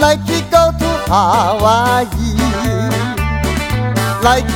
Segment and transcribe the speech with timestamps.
[0.00, 2.36] 来去 go to 夏威夷，
[4.22, 4.46] 来去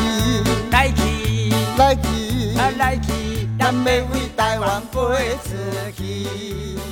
[0.70, 5.00] 来去，来去，啊来去，咱要为台湾飞
[5.42, 5.56] 出
[5.96, 6.26] 去。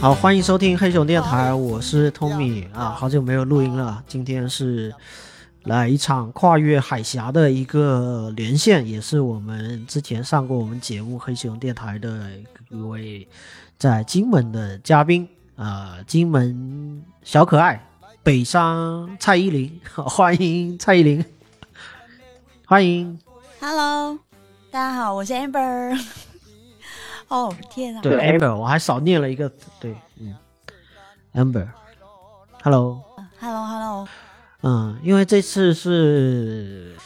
[0.00, 4.94] 好，欢迎收听黑熊电台，我是 Tommy 啊，好久没有录音了，今天是
[5.64, 12.30] 来一场跨越海峡的一个连线，也是我们之前上过我们节目黑熊电台的
[12.70, 13.28] 一位
[13.76, 17.84] 在金门的嘉宾啊、金门小可爱
[18.22, 21.24] 北上蔡依林， 欢迎蔡依林，
[22.66, 23.18] 欢迎
[23.60, 24.18] ，Hello，
[24.70, 25.98] 大家好，我是 Amber。
[27.28, 28.00] 哦天啊！
[28.02, 29.50] 对 Amber，我还少念了一个，
[29.80, 30.34] 对，嗯
[31.34, 33.02] ，Amber，Hello。
[33.38, 34.08] ，Hello Hello，
[34.62, 36.96] 嗯，因为这次是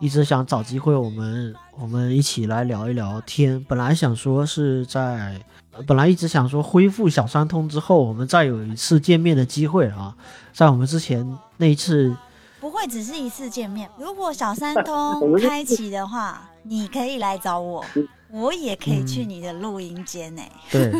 [0.00, 3.62] 一直想找机会，我们我们一起来聊一聊天。
[3.64, 5.40] 本来想说是在，呃
[5.86, 10.14] 本来一直想说恢复小三通之后，我们再有一次见面的机会啊。
[10.52, 12.16] 在我们之前那一次，
[12.60, 13.90] 不会只是一次见面。
[13.98, 17.84] 如果小三通开启的话， 你可以来找我，
[18.30, 20.92] 我也可以去你的录音间呢、对，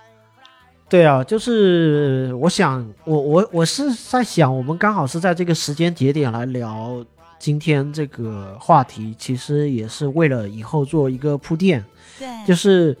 [0.88, 7.04] 对啊，就是我想，我我我是在想，我们刚好是在这个时间节点来聊
[7.38, 11.84] 今天这个话题，其实也是为了以后做一个铺垫。
[12.18, 12.96] 对，就是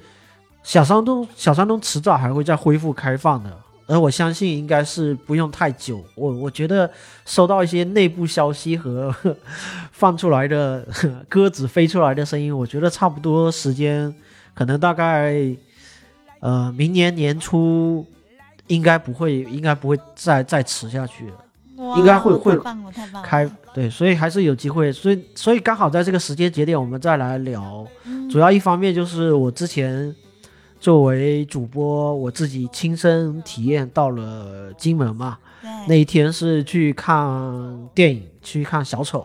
[0.64, 3.50] 小山东，小山东迟早还会再恢复开放的，
[3.86, 6.02] 而我相信应该是不用太久。
[6.14, 6.90] 我我觉得
[7.26, 9.14] 收到一些内部消息和
[9.92, 10.84] 放出来的
[11.28, 14.12] 鸽子飞出来的声音，我觉得差不多时间，
[14.54, 15.36] 可能大概
[16.40, 18.04] 呃明年年初
[18.68, 21.34] 应该不会，应该不会再再迟下去了。
[21.98, 23.28] 应该会会太棒了，太棒了。
[23.28, 27.86] 开对，所以还是有机会，所以所以刚好在这个时间节点，我们再来聊。
[28.06, 30.14] 嗯主要一方面就是我之前
[30.84, 35.70] 作为主播，我自己亲身体验到了金门嘛，对。
[35.88, 39.24] 那一天是去看电影，去看小丑，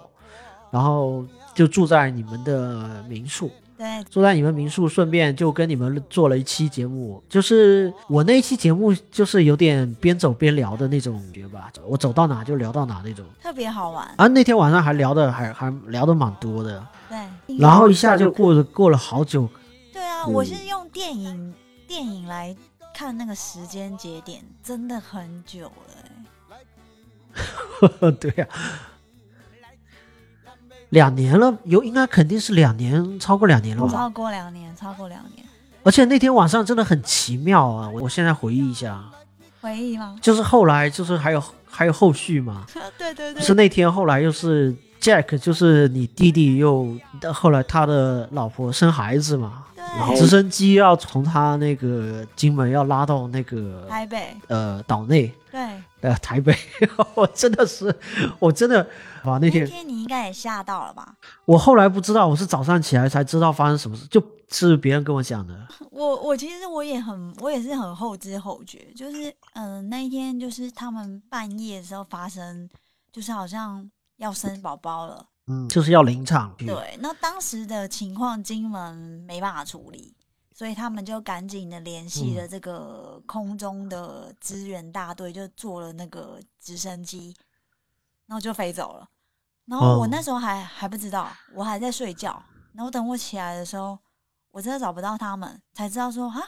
[0.72, 3.52] 然后就住在你们的民宿。
[3.78, 3.86] 对。
[4.10, 13.26] 住在你们民宿，顺便就跟你们做了一期节目，就是我那一期节目就是有点边走边聊的那种感觉吧，我走到哪就聊到哪那种。
[13.44, 14.10] 特别好玩。
[14.16, 19.46] 啊，那天晚上还聊的还还聊的蛮多的，对，然后一下就过了过了好久，
[20.00, 21.54] 对啊，我是用电影
[21.86, 22.56] 电影来
[22.94, 25.74] 看那个时间节点，真的很久了、
[28.00, 28.12] 欸。
[28.18, 28.48] 对呀、
[30.88, 33.92] 两年了，有应该肯定是两年，超过两年了吧？
[33.92, 35.46] 超过两年，超过两年。
[35.84, 37.90] 而且那天晚上真的很奇妙啊！
[37.90, 39.04] 我我现在回忆一下，
[39.60, 40.18] 回忆吗？
[40.22, 42.66] 就是后来就是还有还有后续嘛，
[42.98, 46.98] 对 对对，是那天后来又是 Jack，就是你弟弟又
[47.34, 55.34] 后来他的老婆生孩子嘛，然后直升机要从他那个金门要拉到那个台北，呃岛内。
[55.52, 55.62] 对。
[56.02, 56.56] 呃，台北，
[57.14, 57.94] 我真的是，
[58.40, 58.82] 我真的，
[59.26, 61.14] 哇，那那天天你应该也吓到了吧？
[61.44, 65.54] 我后来不知道，我是早上起来才知道发生什么事，就是别人跟我讲的。
[65.92, 72.70] 我我其实我也很我也是很后知后觉，就是嗯、呃那一天就是他们半夜的时候发生，
[73.12, 73.86] 就是好像
[74.20, 75.28] 要生宝宝了。
[75.48, 76.56] 嗯，就是要临场。
[76.58, 80.16] 对，那当时的情况金门没办法处理，
[80.54, 87.36] 所以他们就赶紧的联系了这个空中的支援大队，就坐了那个直升机，
[88.28, 89.10] 然后就飞走了。
[89.66, 92.44] 然后我哦那时候还、还不知道，我还在睡觉。
[92.74, 93.98] 然后等我起来的时候，
[94.52, 96.40] 我真的找不到他们，才知道说啊，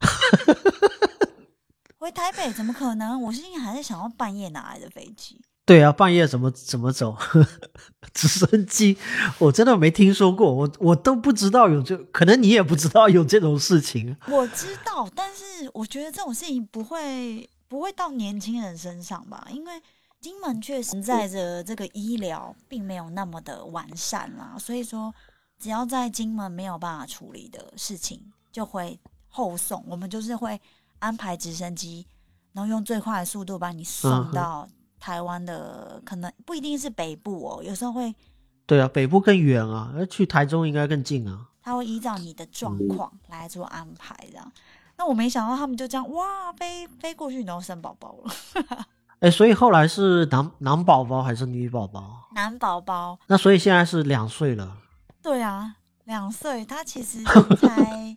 [1.96, 3.22] 回台北怎么可能？
[3.22, 5.42] 我心里还在想要半夜哪来的飞机？
[5.66, 7.16] 对啊，半夜怎么怎么走？
[8.14, 8.96] 直升机，
[9.38, 14.16] 我真的没听说过，我我都不知道有这，可能你也不知道有这种事情。
[14.28, 19.48] 我知道，但是我觉得这种事情不会不会到年轻人身上吧？
[19.50, 19.82] 因为
[20.20, 25.12] 金门确实在着这个医疗并没有那么的完善啦，所以说
[25.58, 28.20] 只要在金门没有办法处理的事情，
[28.52, 28.98] 就会
[29.28, 29.84] 后送。
[29.88, 30.60] 我们就是会
[31.00, 32.06] 安排直升机，
[32.52, 34.68] 然后用最快的速度把你嗯送哼到
[35.06, 38.12] 台湾的，可能不一定是北部哦，有时候会
[38.66, 41.46] 对啊，北部更远啊，而去台中应该更近啊。
[41.62, 44.52] 他会依照你的状况来做安排，这样。
[44.98, 48.34] 那我没想到他们就这样哇飞飞过去，然后生宝宝了，
[49.22, 52.28] 哎，所以后来是男男宝宝还是女宝宝？
[52.34, 53.16] 男宝宝。
[53.28, 54.76] 那所以现在是两岁了。
[55.22, 55.76] 对啊，
[56.06, 58.16] 两岁，他其实才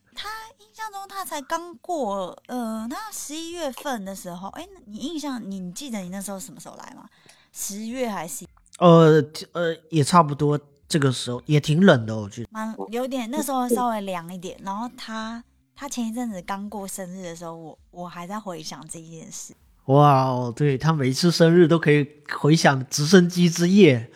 [0.80, 7.06] 象中他才刚过，呃，他十一月份的时候，哎，你印象你你记得你那时候什么时候来吗？
[7.52, 8.46] 十月还是
[8.78, 9.22] 呃
[9.52, 12.50] 呃，也差不多这个时候，也挺冷的，我觉得。
[12.52, 14.58] 蛮有点那时候稍微凉一点。
[14.64, 15.44] 然后他
[15.76, 19.54] 他前一阵子刚过生日的时候，我我还在回想这件事。
[19.86, 22.08] 哇哦，对他每次生日都可以
[22.40, 24.10] 回想直升机之夜，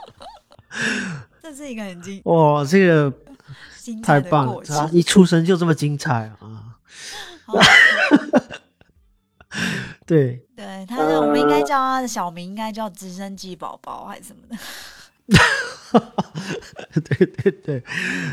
[1.42, 3.10] 这是一个很精哇，这个
[3.82, 4.96] 精太棒了彩的过，他程。
[4.96, 6.76] 一出生就这么精彩啊！
[10.06, 14.56] 对，对他，我们应该叫他的小名应该叫直升机宝宝还是什么的。
[17.04, 17.84] 对对对，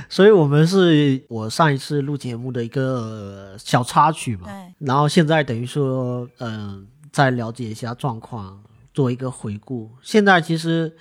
[0.10, 8.64] 所以我们是我上一次录节目的一个小插曲嘛，对，然后现在等于说，嗯、再了解一下状况，
[8.94, 9.92] 做一个回顾。
[10.02, 10.98] 现在其实，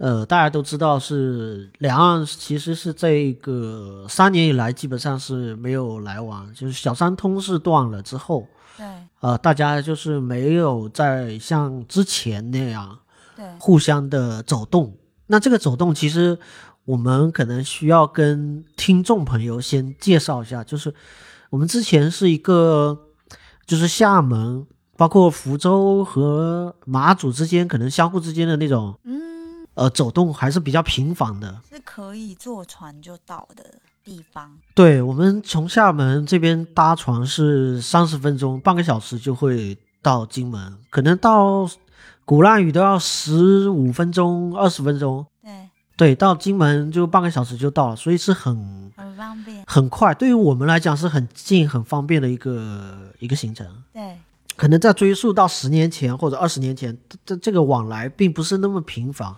[0.00, 8.48] 呃，大家都知道是两岸其实是这个三年以来基本上是没有来往，就是小三通是断了之后，
[8.78, 8.86] 对
[9.20, 12.98] 呃，大家就是没有再像之前那样
[13.36, 14.96] 对互相的走动。
[15.26, 16.38] 那这个走动，其实
[16.86, 20.94] 我们可能需要跟听众朋友先介绍一下，就是
[21.50, 22.98] 我们之前是一个，
[23.66, 29.20] 就是厦门，包括福州和马祖之间，可能相互之间的那种嗯，
[29.74, 31.60] 呃走动还是比较频繁的。
[31.70, 33.64] 是可以坐船就到的
[34.04, 34.56] 地方。
[34.74, 41.68] 对我们从厦门这边搭船是三十分钟，半个小时就会到金门，可能到
[42.24, 45.26] 鼓浪屿都要十五分钟、二十分钟。
[45.42, 49.64] 对，对，到金门就半个小时就到了，所以是很很方便。
[49.66, 53.66] 很快，对于我们来讲是很近、很方便的一个一个行程。
[53.92, 54.16] 对
[54.56, 59.34] 可能在追溯到十年前或者二十年前，这这个往来并不是那么频繁。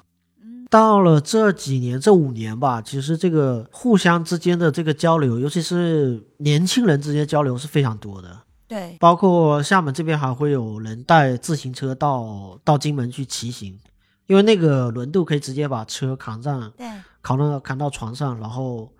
[0.73, 8.41] 嗯到了这几年，这五年吧，其实这个互相之间的这个交流，尤其是年轻人之间交流是非常多的。
[8.67, 13.79] 对包括厦门这边还会有人带自行车到到金门去骑行，
[14.27, 16.87] 因为那个轮渡可以直接把车扛上，对
[17.21, 18.91] 扛到扛到船上，然后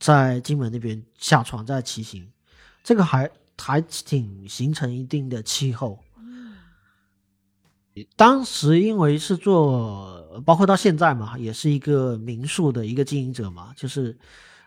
[0.00, 2.26] 在金门那边下船再骑行，
[2.82, 6.00] 这个还还挺形成一定的气候。
[7.94, 14.16] 嗯当时因为是做，包括到现在嘛，也是一个民宿的一个经营者嘛，就是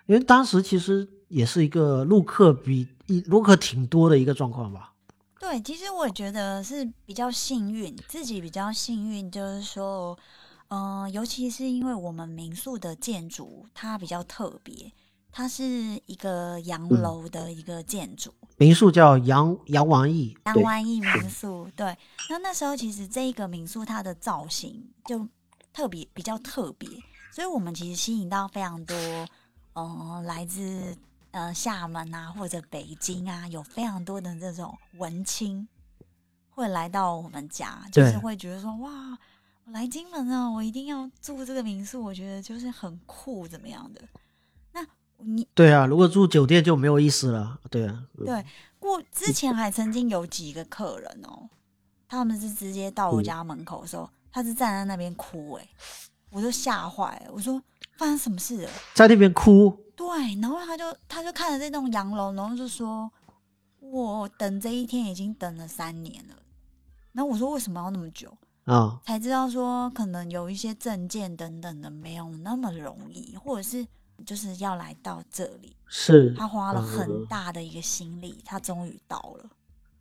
[0.06, 4.94] 因为当时其实也是一个陆客比一陆客挺多的一个状况吧。
[5.40, 10.18] 对，其实我觉得是比较幸运，自己比较幸运，就是说，
[10.70, 14.92] 嗯、尤其是因为我们民宿的建筑它比较特别，
[15.32, 15.64] 它是
[16.06, 21.70] 一个洋嗯楼的一个建筑，民宿叫杨杨王驿，对，阳湾一民宿。
[21.76, 21.98] 对，
[22.30, 25.28] 那那时候其实这一个民宿它的造型就
[25.74, 26.90] 特别比较特别，
[27.32, 28.96] 所以我们其实吸引到非常多，
[29.74, 30.96] 嗯、来自
[31.32, 35.68] 呃厦门啊或者北京啊，有非常多的这种文青
[36.50, 39.18] 会来到我们家，就是会觉得说哇。
[39.68, 44.02] 我来金门了，我一定要住这个民宿，我觉得就是很酷，怎么样的？
[45.18, 47.60] 那你对啊，如果住酒店就没有意思了。
[47.70, 48.46] 对啊，对，
[48.80, 51.50] 过之前还曾经有几个客人哦，
[52.08, 55.68] 他们是直接到我家门口的时候，他是站在那边哭，哎，
[56.30, 57.62] 我就吓坏了，我说
[57.98, 58.70] 发生什么事了？
[58.94, 60.08] 在那边哭，对，
[60.42, 63.10] 然后他就他就看着这栋洋楼，然后就说，
[63.80, 66.36] 我等这一天已经等了三年了。
[67.14, 68.38] 然后我说为什么要那么久？
[68.66, 73.86] 啊，才知道说可能有一些证件等等的没有那么容易，或者是
[74.24, 79.50] 就是要来到这里，是他花了很嗯大的一个心力，他终于到了。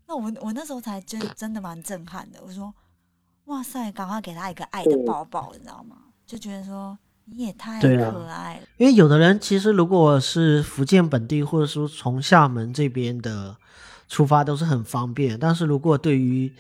[0.06, 2.74] 那我我那时候才真真的蛮震撼的，我说
[3.46, 5.96] 哇塞，赶快给他一个爱的抱抱，你知道吗？
[6.26, 7.88] 就觉得说你也太可
[8.26, 13.56] 爱了，因为有的人其实如果是福建本地，或者说从厦门这边的
[14.08, 16.52] 出发都是很方便，但是如果对于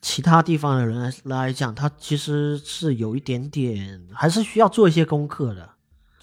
[0.00, 5.75] 其他地方的人来来讲，他其实是有一点点，还是需要做一些功课的。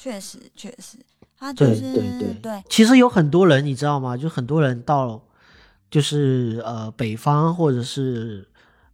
[0.03, 0.97] 确实确实，
[1.39, 4.17] 他就是对对对其实有很多人，你知道吗？
[4.17, 5.21] 就很多人到
[5.89, 8.45] 就是呃北方或者是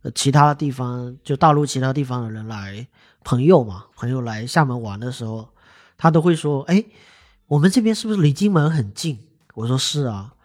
[0.04, 2.88] 呃其他地方，就大陆其他地方的人来
[3.24, 5.50] 朋友嘛，朋友来厦门玩的时候，
[5.98, 6.86] 他都会说：“哎，
[7.48, 9.18] 我们这边是不是离金门很近？”
[9.56, 10.36] 我说：“是啊。”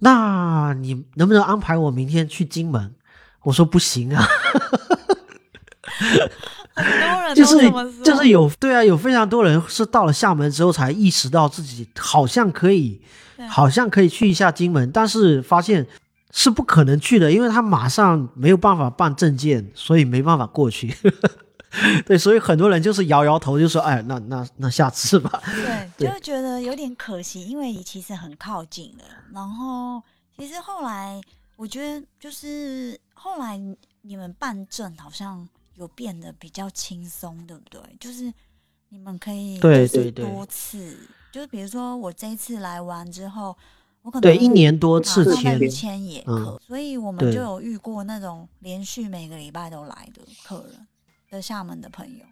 [0.00, 2.94] 那你能不能安排我明天去金门？
[3.42, 4.24] 我说不行啊，
[6.74, 13.00] 很多人就是就是有对啊，有非常多人是到了厦门之后才意识到自己好像可以
[13.48, 15.86] 好像可以去一下金门，但是发现
[16.30, 20.94] 是不可能去的，因为他马上没有办法办证件，所以没办法过去。
[22.06, 25.42] 对，所以很多人就是摇摇头，就说：“哎，那那那下次吧。
[25.44, 29.04] 对，对就会觉得有点可惜，因为其实很靠近了。
[29.34, 30.02] 然后
[30.38, 31.20] 其实后来
[31.56, 33.60] 我觉得，就是后来
[34.00, 35.46] 你们办证好像
[35.78, 37.80] 有变得比较轻松，对不对？
[38.00, 38.32] 就是
[38.88, 40.98] 你们可以对就是对对多次，
[41.30, 43.56] 就是比如说我这一次来完之后，
[44.02, 50.86] 我可能对，一年多次去，签野嗯，所以我们就有遇过那种连续每个礼拜都来的客人
[51.30, 52.24] 的厦门的朋友，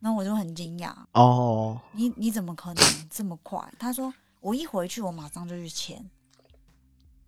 [0.00, 3.72] 那我就很惊讶，哦，你你怎么可能这么快？
[3.78, 6.04] 他说我一回去我马上就去签，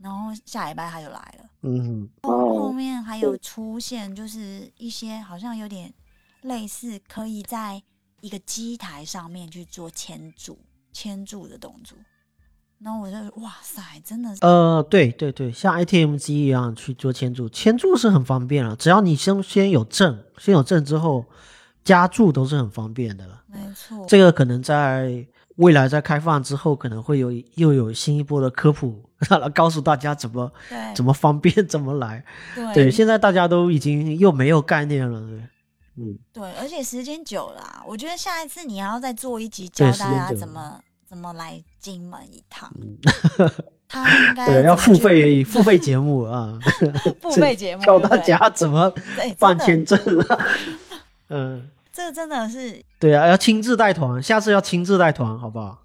[0.03, 1.45] 然后下礼拜他就来了。
[1.63, 5.93] 嗯，后后面还有出现，就是一些好像有点
[6.43, 7.81] 类似，可以在
[8.21, 10.59] 一个机台上面去做牵注、
[10.93, 11.97] 牵注的动作。
[12.81, 21.25] 然后我就哇塞，真的是呃，对对对，像 ATM 机一样去做牵注，牵注是很方便了，只要你先先有证，先有证之后
[21.85, 23.25] 加注都是很方便的。
[23.47, 24.05] 没错。
[24.09, 25.25] 这个可能在
[25.59, 29.01] 未来在开放之后，可能会有又有新一波的科普，
[29.41, 32.25] 来告诉大家怎么对怎么方便怎么来。
[32.55, 35.41] 对对，现在大家都已经又没有概念了，对，
[35.97, 42.73] 嗯，对，而且时间久了啊、我觉得下一次你还要再做一集对教大家怎么怎么来金门一趟。
[42.81, 42.99] 嗯
[43.88, 46.59] 他应 该对，要付费 付费节目啊，
[47.21, 48.91] 付费节目，教大家怎么
[49.38, 49.99] 办签证
[50.29, 50.38] 啊，
[51.29, 51.69] 嗯。
[51.95, 55.83] 这个真的是对啊，要亲自带团，下次要亲自带团，好不好？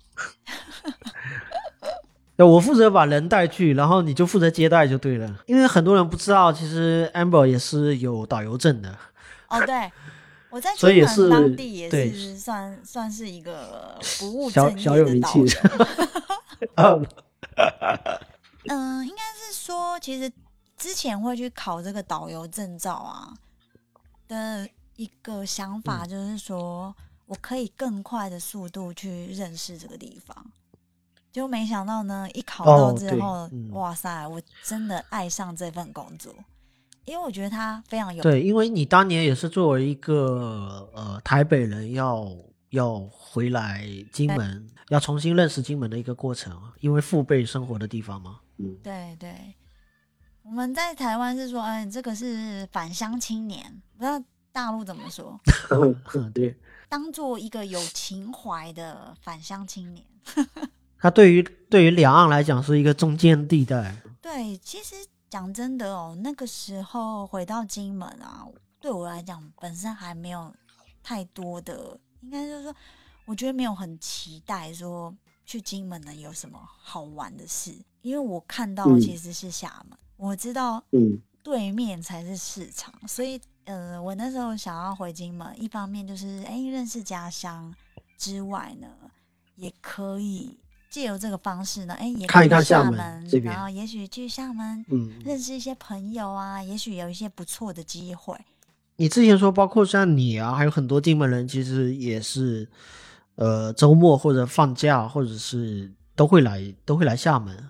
[2.38, 5.39] 对，我负责把人带去，然后你就负责接待就对了。
[5.48, 8.96] 因为很多人不知道，其实 Amber 也是有导游证的。
[9.48, 9.91] 哦，对，
[10.51, 17.01] 我在所以是当地也对是算算是一个不务小正业小有名气的导游。
[17.01, 17.01] 啊，
[18.67, 20.32] 嗯，应该是说，其实
[20.77, 23.34] 之前会去考这个导游证照啊
[24.27, 30.46] 的一个想法，嗯就是说我可以更快的速度去认识这个地方。
[31.38, 33.70] 就没想到呢，一考到之后，嗯。
[33.70, 36.34] 哇塞，我真的爱上这份工作，
[37.06, 42.27] 因为我觉得它非常有对，因为你当年也是作为一个呃台北人要
[42.72, 48.39] 要回来金门，要重新认识金门的一个过程啊，因为父辈生活的地方嘛。
[48.58, 49.53] 嗯，对对，
[50.41, 54.20] 我们在台湾是说，哎，这个是返乡青年，不知道
[54.51, 55.39] 大陆怎么说
[56.34, 56.58] 对，
[56.89, 60.03] 当做一个有情怀的返乡青年。
[61.00, 63.96] 它对于对于两岸来讲是一个中间地带。
[64.22, 64.96] 对，其实
[65.30, 68.46] 讲真的哦，那个时候回到金门啊，
[68.80, 70.54] 对我来讲本身还没有
[71.04, 72.75] 太多的，应该就是说，
[73.25, 87.74] 我觉得没有很期待说去金门能有什么好玩的事，因为我看到其实是厦门，我知道嗯对面才是市场，所以呃，我那时候想要回金门，一方面就是哎认识家乡
[88.18, 88.88] 之外呢，
[89.56, 90.58] 也可以
[90.89, 98.38] 借由这个方式呢，哎也看一看厦门然后也许去厦门嗯，认识一些朋友啊，也许有一些不错的机会。
[98.96, 102.67] 你之前说，包括像你啊，还有很多金门人，其实也是，
[103.36, 107.70] 呃，周末或者放假，或者是都会来，都会来厦门。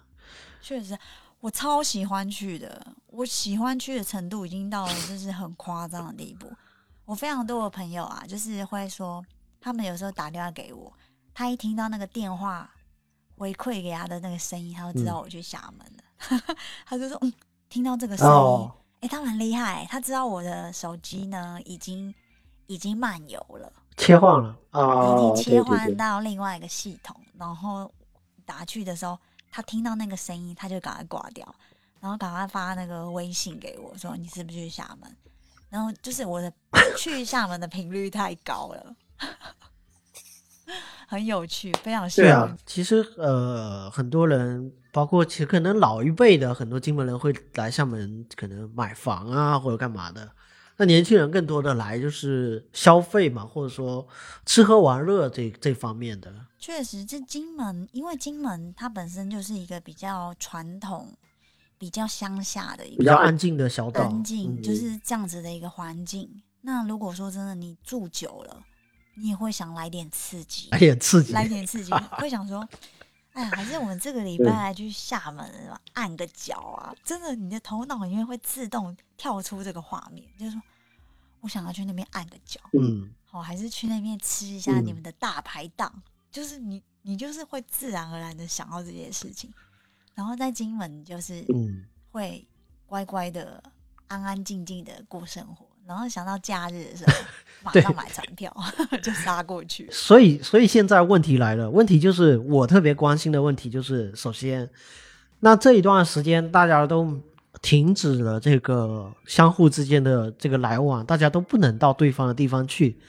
[0.61, 0.97] 确实，
[1.41, 6.49] 我超喜欢去的，我喜欢去的程度已经到了就是很夸张的地步。
[7.03, 9.25] 我非常多的朋友啊，就是会说，
[9.59, 10.93] 他们有时候打电话给我，
[11.33, 12.69] 他一听到那个电话
[13.37, 16.55] 回馈给他的那个声音，他就知道我去厦门了。
[16.85, 17.31] 他就说，嗯，
[17.69, 22.13] 听到这个声音，哦哎、他蛮厉害，他知道我的手机呢已经
[22.65, 23.71] 已经漫游了。
[23.95, 27.91] 切换了，啊已哦，经切换到另外一个系统，然后
[28.45, 29.17] 打去的时候，
[29.51, 31.47] 他听到那个声音，他就赶快挂掉，
[31.99, 35.15] 然后赶快发那个微信给我说你是不是去厦门？
[35.69, 36.51] 然后就是我的
[36.97, 38.95] 去厦门的频率太高了，
[41.07, 42.29] 很有趣，非常幸运。
[42.29, 50.31] 对啊，其实呃，很多人，包括其实可能老一辈的很多金门人会来厦门，可能买房啊或者干嘛的。
[50.79, 54.07] 那年轻人更多的来就是消费嘛，或者说
[54.45, 56.31] 吃喝玩乐这这方面的。
[56.59, 61.07] 确实，这金门，因为金门它本身就是一个比较传统、
[61.79, 66.29] 比较乡下的一个比较安静的小岛，安静，嗯就是这样子的一个环境。
[66.61, 68.59] 那如果说真的你住久了，
[69.17, 71.33] 你也会想来点刺激，来点刺激。
[71.33, 72.67] 来点刺激，会想说，
[73.33, 75.51] 哎呀，还是我们这个礼拜来去厦门
[75.93, 76.95] 按个脚啊！
[77.03, 80.61] 真的，你的头脑里面会自动跳出这个画面，就是说
[81.41, 89.53] 我想要去那边按个脚，嗯，好，还是去那边吃一下嗯你们的大排档，就是你你就是会自然而然的想到这些事情。
[90.13, 92.47] 然后在金门，就是嗯会
[92.87, 93.61] 乖乖的、
[94.07, 97.13] 安安静静的过生活，然后想到假日的时候，
[97.63, 98.53] 马上买船票
[99.01, 99.87] 就杀过去。
[99.91, 104.69] 所以，所以现在问题来了，问题就是我特别关心的问题就是，首先，
[105.39, 107.07] 那这一段时间大家都
[107.61, 112.99] 停止了这个相互之间的这个来往，大家都不能到对方的地方去。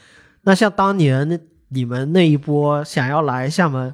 [0.42, 3.92] 那像当年你们那一波想要来厦门，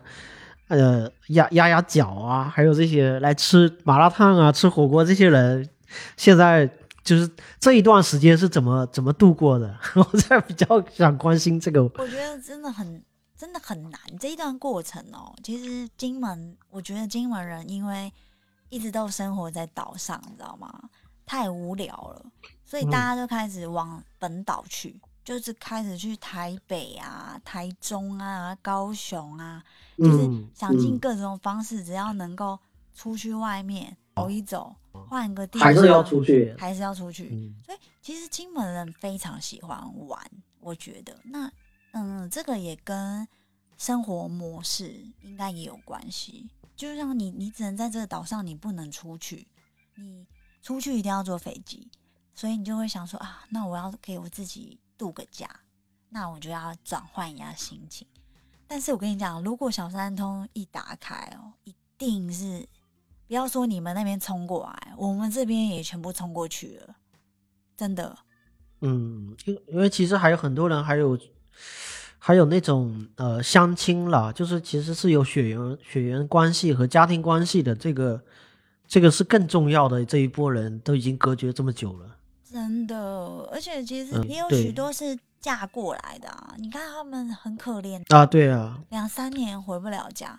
[0.68, 5.68] 呃压压压脚啊，还有这些来吃麻辣烫啊、吃火锅这些人，
[6.16, 6.70] 现在
[7.04, 7.30] 就是
[7.60, 9.78] 这一段时间是怎么怎么度过的？
[9.94, 11.82] 我在比较想关心这个。
[11.82, 13.04] 我觉得真的很
[13.36, 15.32] 真的很难这一段过程哦。
[15.42, 18.12] 其实金门，我觉得金门人因为
[18.70, 20.72] 一直都生活在岛上，你知道吗？
[21.26, 22.26] 太无聊了，
[22.64, 29.62] 所以大家就开始往本岛去，就是开始去台北啊、台中啊、高雄啊，
[29.96, 32.58] 就是嗯想尽各种方式，只要能够
[32.94, 34.74] 出去外面走一走，
[35.08, 37.30] 换个地方，还是要出去还是要出去。
[37.32, 40.20] 嗯所以其实金门人非常喜欢玩，
[40.60, 41.50] 我觉得那
[41.92, 43.26] 嗯，这个也跟
[43.78, 46.48] 生活模式应该也有关系。
[46.76, 49.46] 就像你，你只能在这个岛上，你不能出去，
[49.94, 50.26] 你
[50.60, 51.88] 出去一定要坐飞机，
[52.34, 55.48] 所以你就会想说啊，那我要给我自己度个假，
[56.10, 58.06] 那我就要转换一下心情。
[58.66, 62.68] 但是我跟你讲，如果小三通一打开哦，一定是
[63.26, 66.94] 不要说你们那边冲过来，我们这边也全部冲过去了，
[67.76, 68.16] 真的。
[68.80, 71.18] 嗯，因因为其实还有很多人还有
[72.18, 78.22] 还有那种呃相亲啦，就是其实是有血缘血缘关系和家庭关系的，这个
[78.86, 80.04] 这个是更重要的。
[80.04, 82.16] 这一波人都已经隔绝这么久了。
[82.44, 82.96] 真的，
[83.50, 86.54] 而且其实也有许多是嫁过来的啊。
[86.58, 90.38] 你看他们很可怜，啊，对啊，两三年回不了家。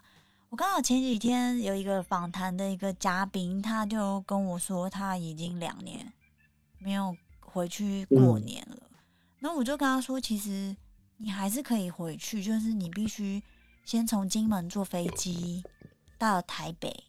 [0.49, 6.13] 我刚好前几天有一个访谈的一个嘉宾，他就跟我说，他已经两年
[6.77, 8.77] 没有回去过嗯年了。
[9.39, 10.75] 然后我就跟他说，其实
[11.17, 13.43] 你还是可以回去，就是你必须
[13.83, 15.61] 先从金门坐飞机
[16.17, 17.03] 到台北，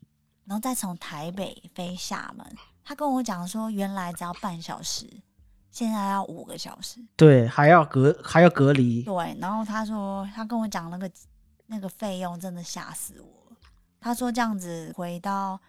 [0.45, 2.45] 然后再从台北飞厦门。
[2.85, 5.07] 他跟我讲说，原来只要半小时，
[5.71, 7.01] 现在要五个小时。
[7.17, 9.03] 对，还要隔还要隔离。
[9.03, 11.11] 对，然后他说他跟我讲那个
[11.67, 13.36] 那个费用真的吓死我了。
[14.07, 15.61] 他说这样子回到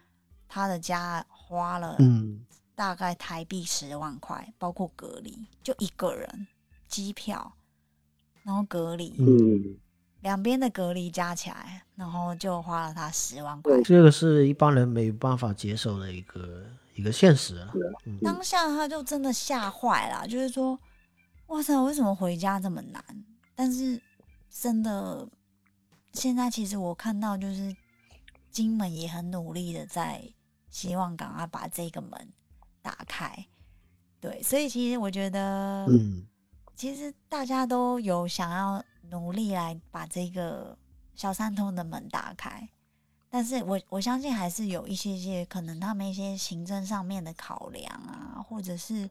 [0.47, 2.45] 他的家花了嗯，
[2.75, 6.47] 大概台币十万块，包括隔离，就一个人
[6.87, 7.51] 机票，
[8.43, 9.75] 然后隔离，嗯
[10.21, 13.81] 两边的隔离加起来，然后就花了他十万块。
[13.81, 17.73] 这个是一般人没办法接受的一个一个现实啊。
[18.05, 20.79] 嗯当下他就真的吓坏了，就是说，
[21.47, 23.03] 哇塞，为什么回家这么难？
[23.55, 23.99] 但是
[24.47, 25.27] 真的，
[26.13, 27.75] 现在其实我看到就是
[28.57, 30.27] 金门也很努力的在
[30.71, 32.33] 希望赶快把这个门
[32.81, 33.45] 打开。
[34.19, 36.25] 对，所以其实我觉得，嗯，
[36.75, 40.75] 其实大家都有想要努力来把这个
[41.13, 42.67] 小三通的门打开，
[43.29, 49.07] 但是我我相信还是有一些些可能他们一些行政上面的考量啊，或者是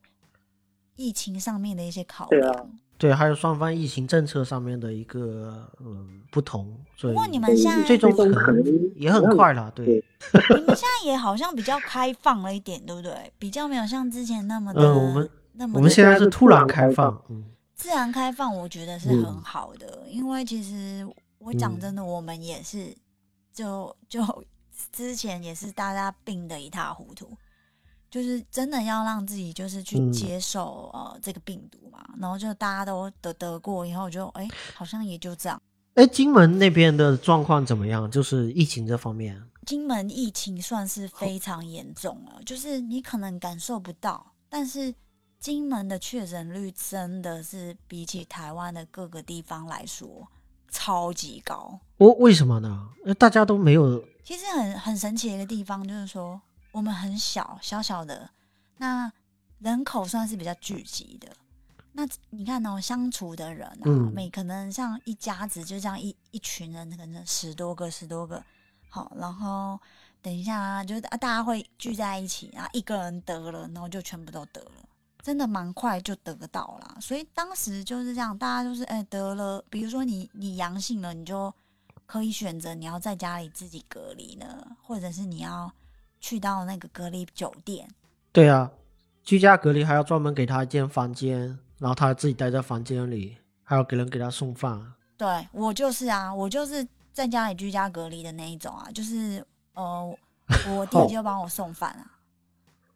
[0.96, 2.70] 疫情上面的一些考对啊量。
[2.98, 9.70] 对，还有双方疫情政策上面的一个嗯不同，所以不过你们现在最终可能也很快了。
[9.72, 9.84] 对，
[10.48, 13.30] 你们现在也好像比较开放了一点，对不对？
[13.38, 21.06] 比较没有像之前那么的，嗯，我们那么我们现在是突然开放，嗯自然开放，我觉得是嗯很好的，因为其实
[21.38, 22.96] 我讲真的，我们也是
[23.52, 24.22] 就就
[24.90, 27.36] 之前也是大家病的一塌糊涂，
[28.16, 35.60] 就是真的要让自己就是去嗯接受、呃这个病毒嘛，然后就大家都得得过以后就哎、好像也就这样。
[35.96, 38.10] 哎，金门那边的状况怎么样？
[38.10, 39.38] 就是疫情这方面。
[39.66, 44.94] 金门疫情算是非常严重了，就是你可能感受不到，但是
[45.38, 50.26] 金门的确诊率真的是比起台湾的各个地方来说
[50.70, 51.78] 超级高。
[51.98, 52.88] 我为什么呢？
[53.04, 56.40] 呃大家都没有其实很很神奇的一个地方就是说，
[56.76, 58.28] 我们很小小小的，
[58.76, 59.10] 那
[59.60, 61.26] 人口算是比较聚集的。
[61.92, 68.44] 那你看哦，相处的人啊，嗯每可能像一家子就这样一一群人，可能十多个、十多个，
[68.90, 69.80] 好，然后
[70.20, 74.86] 等一下啊，就是啊大家会聚在一起，然后一个人得了，然后就全部都得了，
[75.22, 76.98] 真的蛮快就得到了。
[77.00, 81.50] 所以当时就是这样，大家就是哎、得了，比如说你你阳性了，你就
[82.04, 85.72] 可以选择你要在家里自己隔离呢，或者是你要
[86.26, 87.88] 去到那个隔离酒店。
[88.32, 88.68] 对啊，
[89.22, 94.94] 居家隔离还要专门给他一间房间，然后他自己待在房间里，还要给人给他送饭。
[95.16, 100.18] 对我就是啊，我就是在家里居家隔离的那一种啊，就是呃，
[100.68, 102.18] 我弟 就帮我送饭啊，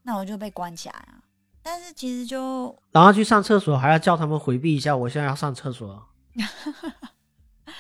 [0.03, 1.23] 那我就被关起来啊。
[1.63, 6.03] 但是其实就然后去上厕所还要叫他们回避一下，我现在要上厕所。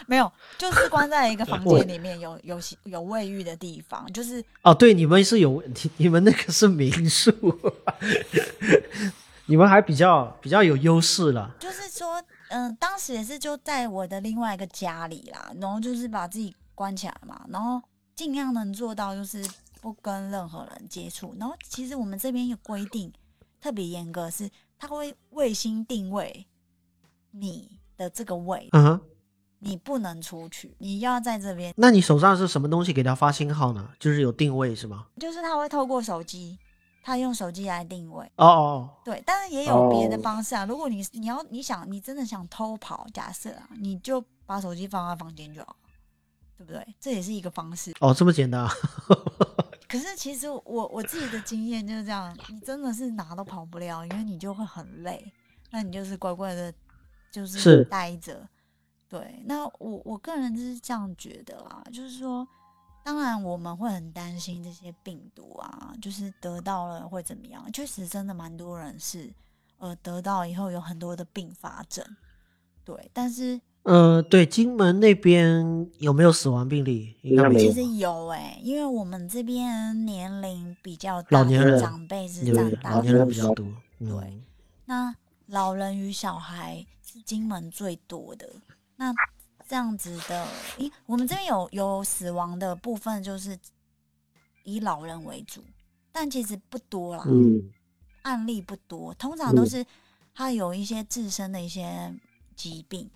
[0.06, 7.30] 没有，就是关在一个房间里面有有洗有卫浴的地方，就是哦，对，你们是有你你们那个是民宿，
[9.46, 11.54] 你们还比较比较有优势了。
[11.58, 17.82] 就是说，嗯、当时也是就在我的另外一个家里啦，然后就是把自己关起来嘛，然后
[18.14, 19.44] 尽量能做到就是
[19.80, 21.34] 不跟任何人接触。
[21.38, 23.12] 然后其实我们这边有规定
[23.60, 26.46] 特别严格，是它会卫星定位
[27.32, 29.00] 你的这个位，嗯哼，
[29.60, 31.72] 你不能出去，你要在这边。
[31.76, 33.90] 那你手上是什么东西给他发信号呢？
[33.98, 35.06] 就是有定位是吗？
[35.18, 36.58] 就是他会透过手机，
[37.02, 38.24] 他用手机来定位。
[38.36, 40.64] 哦哦，对，但是也有别的哦方式啊。
[40.64, 45.76] 如果你你要你想你真的想偷跑，假设啊，你就把手机放在房间就好，
[46.56, 46.86] 对不对？
[46.98, 47.92] 这也是一个方式。
[48.00, 48.72] 哦，这么简单啊？
[49.86, 55.32] 可是其实我我自己的经验就是这样，你真的是哪都跑不了，因为你就会很累，
[55.70, 56.72] 那你就是乖乖的，
[57.30, 58.40] 就是是待着。
[59.10, 62.46] 对，那我我个人就是这样觉得啦，就是说，
[63.02, 67.60] 当然我们会很担心这些病毒啊，就是得到了会怎么样？
[67.72, 69.28] 确实，真的蛮多人是
[69.78, 72.04] 呃得到以后有很多的并发症。
[72.84, 77.16] 对，但是呃，对，金门那边有没有死亡病例？
[77.22, 83.66] 应该没有其实有哎、因为我们这边年龄比较大，老年人长辈是对占大老年人比较多。
[83.98, 84.40] 嗯对，
[84.84, 85.12] 那
[85.46, 88.48] 老人与小孩是金门最多的。
[89.00, 89.14] 那
[89.66, 93.58] 这样子的，咦我们这边有有死亡的部分，就是
[94.62, 95.64] 以老人为主，
[96.12, 97.72] 但其实不多啦，嗯，
[98.20, 99.86] 案例不多，通常都嗯是
[100.34, 102.14] 他有一些自身的一些
[102.54, 103.08] 疾病，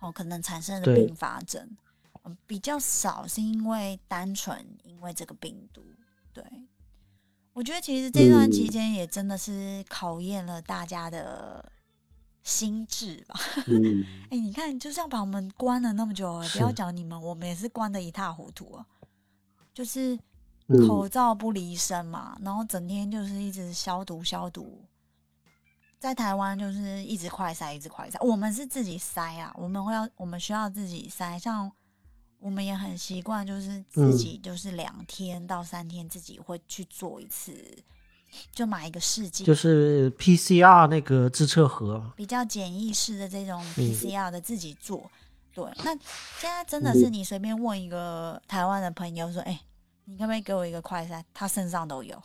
[0.00, 1.76] 哦，可能产生的对并发症，
[2.24, 5.80] 嗯比较少是因为单纯因为这个病毒。
[6.32, 6.42] 对，
[7.52, 11.70] 我觉得其实这段期嗯间也真的是考验了大家的
[12.48, 13.38] 心智吧。
[13.66, 18.86] 嗯， 哎、你看，就像把我们关了那么久了，不要讲你们，我们也是关的一塌糊涂啊。
[19.74, 20.18] 就是
[20.68, 24.82] 嗯口罩不离身嘛，然后整天就是一直消毒消毒。
[25.98, 28.24] 在台湾就是一直快筛，一直快筛。
[28.24, 31.38] 我们是自己筛啊，我们会要，我们需要自己筛。
[31.38, 31.70] 像
[32.38, 37.52] 我们也很习惯，就是自己就是两天到三天自己会去做一次，
[38.52, 45.10] 就买一个试剂，就是 PCR 那个自测盒，比较简易式的这种嗯 PCR 的自己做。
[45.54, 45.90] 对，那
[46.38, 49.60] 现在真的是你随便问一个台湾的朋友说：“哎、
[50.04, 52.16] 你可不可以给我一个快筛？”他身上都有。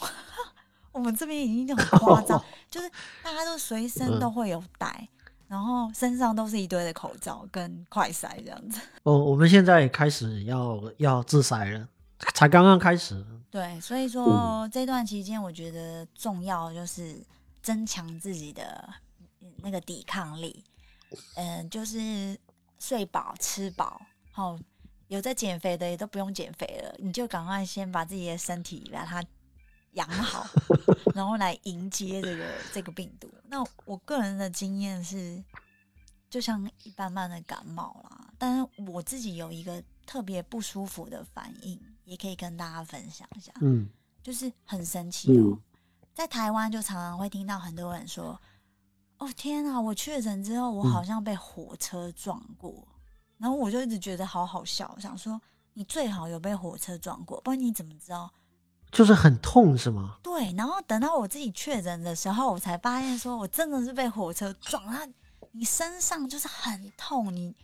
[0.91, 2.39] 我们这边已经很夸张，
[2.69, 2.87] 就是
[3.23, 5.07] 大家都随身都会有带，
[5.47, 8.79] 然后身上都是一堆的口罩跟快筛这样子。
[9.01, 11.87] 哦，我们现在也开始要要自筛了，
[12.35, 13.25] 才刚刚开始。
[13.53, 17.23] 对，所以说这段期间，我觉得重要就是
[17.61, 18.91] 增强自己的
[19.41, 20.63] 嗯那个抵抗力。
[21.35, 22.35] 嗯、就是
[22.79, 24.57] 睡饱吃饱，好、
[25.07, 29.23] 有在减肥的也都不用减肥了，你就赶快先把自己的身体把它
[29.91, 30.47] 养好，
[31.13, 33.31] 然后来迎接这个这个病毒。
[33.47, 35.43] 那我个人的经验是，
[36.27, 43.51] 就像一般般的感冒啦，但是我自己有一个特别不舒服的反应，也可以跟大家分享一下。
[43.61, 43.89] 嗯，
[44.21, 45.51] 就是很神奇哦。
[45.51, 45.61] 嗯
[46.13, 48.39] 在台湾就常常会听到很多人说
[49.17, 52.87] ：“哦天啊，我确诊之后，我嗯好像被火车撞过。
[53.39, 55.41] 然后我就一直觉得好好笑，想说
[55.73, 58.31] 你最好有被火车撞过，不然你怎么知道？
[58.91, 60.19] 就是很痛是吗？
[60.21, 65.07] 对，然后等到我自己确诊的时候，我才发现说我真的是被火车撞，它
[65.51, 67.55] 你身上就是很痛，你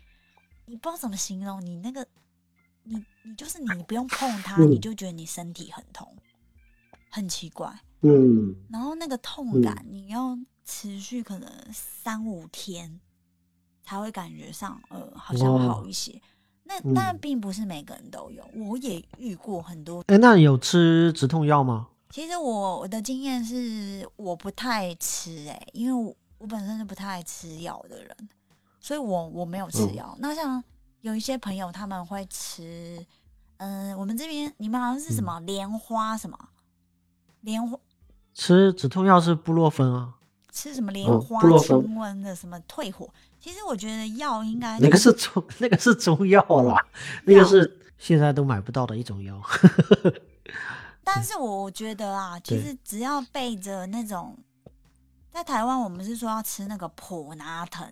[0.65, 2.03] 你不知道怎么形容，你那个
[2.89, 6.11] 你你就是你不用碰它，嗯你就觉得你身体很痛，
[7.09, 7.71] 很奇怪。
[8.01, 12.99] 嗯，然后那个痛感，你要持续可能三五天
[13.83, 16.19] 才会感觉上，呃，好像好一些。
[16.63, 20.03] 那嗯但并不是每个人都有，我也遇过很多。
[20.07, 21.89] 哎，那你有吃止痛药吗？
[22.09, 28.29] 其实我我的经验是，我不太吃、欸，因为我我本身是不太爱吃药的人，
[28.79, 30.17] 所以我我没有吃嗯药。
[30.19, 30.63] 那像
[31.01, 33.05] 有一些朋友他们会吃，
[33.57, 36.37] 嗯、我们这边你们好像是什么莲花什么？
[37.41, 37.77] 莲花。
[38.33, 40.13] 吃止痛药是布洛芬啊，
[40.51, 43.09] 吃什么莲嗯花清瘟的什么退火，
[43.39, 46.85] 其实我觉得药应该那个是中那个是中药啦，
[47.25, 49.41] 那个是现在都买不到的一种药。
[51.03, 54.37] 但是我觉得啊，其实只要备着那种，
[55.31, 57.89] 在台湾我们是说要吃那个普拿藤，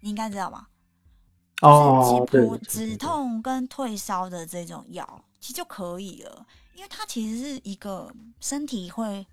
[0.00, 0.68] 你应该知道吧？
[1.62, 9.26] 哦，就是止痛跟退烧的这种药，其实就可以了，因为它其实是一个身体会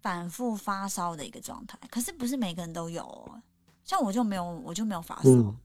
[0.00, 3.40] 反复发烧的一个状态，可是不是每个人都有、哦，
[3.84, 5.28] 像我就没有，我就没有发烧。
[5.28, 5.56] 嗯，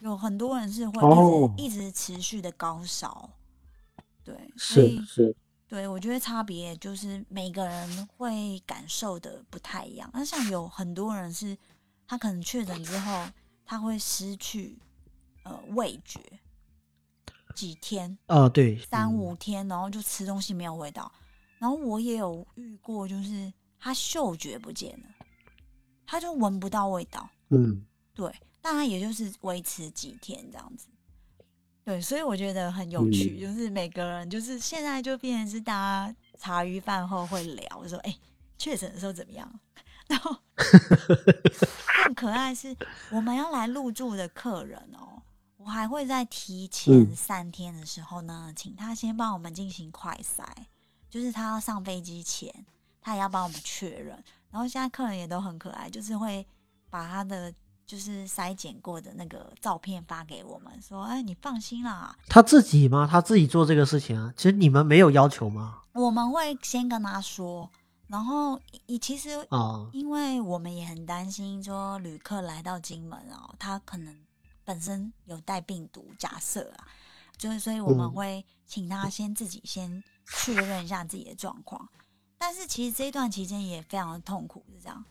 [0.00, 3.30] 有很多人是会哦一直、一直持续的高烧，
[4.22, 5.36] 对，是所以是，
[5.68, 10.10] 对我觉得差别就是每个人会感受的不太一样。
[10.12, 11.56] 那像有很多人是，
[12.06, 13.24] 他可能确诊之后，
[13.64, 14.78] 他会失去
[15.44, 16.20] 呃味觉，
[17.54, 21.10] 几天，啊，对，三嗯五天，然后就吃东西没有味道。
[21.58, 25.06] 然后我也有遇过，就是他嗅觉不见了，
[26.04, 27.28] 他就闻不到味道。
[27.48, 30.88] 嗯，对，但他也就是维持几天这样子。
[31.84, 38.18] 对，所以我觉得很有趣，就是每个人就是现在就变成是大家茶余饭后会聊，说哎，
[38.58, 39.60] 确诊的时候怎么样？
[40.06, 40.36] 然后
[42.04, 42.76] 更可爱是
[43.10, 45.22] 我们要来入住的客人哦，
[45.56, 50.44] 我还会在提前嗯三天的时候呢，请他先帮我们进行快筛，
[51.08, 52.52] 就是他要上飞机前，
[53.00, 54.22] 他也要帮我们确认。
[54.50, 56.46] 然后现在客人也都很可爱，就是会
[56.90, 57.52] 把他的
[57.86, 63.08] 就是筛检过的那个照片发给我们，说：“哎，你放心啦，他自己吗？
[63.10, 64.32] 他自己做这个事情啊？
[64.36, 65.80] 其实你们没有要求吗？
[65.94, 67.70] 我们会先跟他说。”
[68.06, 74.16] 然后，你其实哦，因为我们也很担心说旅客来到金门哦，他可能
[74.64, 76.86] 本身有带病毒，假设啊，
[77.36, 81.88] 就是所以我们嗯会请他先自己先确认一下自己的状况。
[82.36, 85.02] 但是其实这一段期间也非常的痛苦，是这样。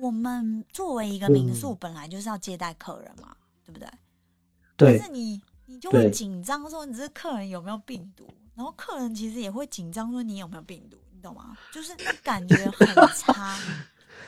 [0.00, 3.88] 我们作为一个民宿，嗯本来就是要接待客人嘛，对不对？
[4.76, 11.56] 对但是你你就会紧张说你这客人有没有病毒，然后客人其实也会紧张说你有没有病毒，你懂吗？
[11.72, 13.58] 就是那感觉很差，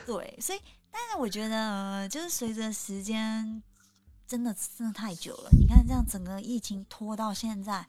[0.05, 3.61] 对，所以但是我觉得呃就是随着时间
[4.25, 7.85] 真的真的太久了，你看这样整个疫情拖到现在，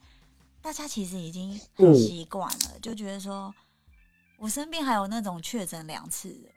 [0.61, 3.53] 大家其实已经很嗯习惯了，就觉得说
[4.37, 6.49] 我身边还有那种确诊两次的，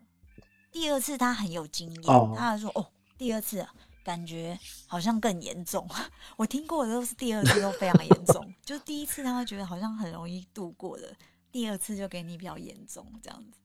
[0.71, 2.87] 第二次他很有经验，哦他还说哦，
[3.17, 5.89] 第二次啊感觉好像更严重。
[6.37, 11.15] 我听过的都是第二次都非常严重，就是第一次他会觉得好像很容易度过的，
[11.51, 13.59] 第二次就给你比较严重这样子。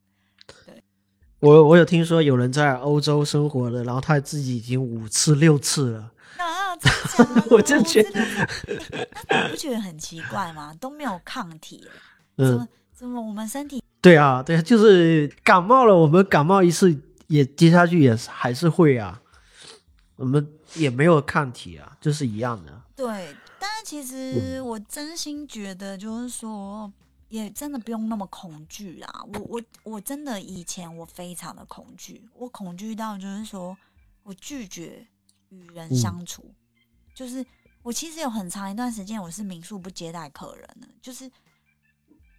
[0.66, 0.84] 对
[1.40, 6.12] 我我有听说有人在欧洲生活的，然后他自己已经五次六次了。
[6.38, 10.74] 啊，真的的 我就觉得，不觉得很奇怪吗？
[10.80, 11.92] 都没有抗体了，
[12.38, 19.22] 怎嗯么，怎么我们身体对啊，对啊，就是感冒了，我们感冒一次也接下去也是还是会啊，
[20.18, 20.46] 我们
[20.76, 22.82] 也没有抗体啊，就是一样的。
[22.96, 23.34] 对？
[23.58, 26.92] 但是其实我真心觉得，就是说，
[27.36, 29.26] 也真的不用那么恐惧啦。
[29.34, 33.78] 我我我真的以前我非常的恐惧，我恐惧到就是说
[34.24, 35.06] 我拒绝
[35.50, 36.50] 与人嗯相处，
[37.14, 37.46] 就是
[37.84, 41.30] 我其实有很长一段时间我是民宿不接待客人的，就是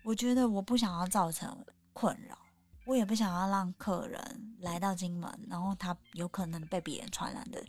[0.03, 1.55] 我觉得我不想要造成
[1.93, 2.39] 困扰，
[2.87, 7.63] 我也不想要让客人来到金门，然后他有可能被别人传染的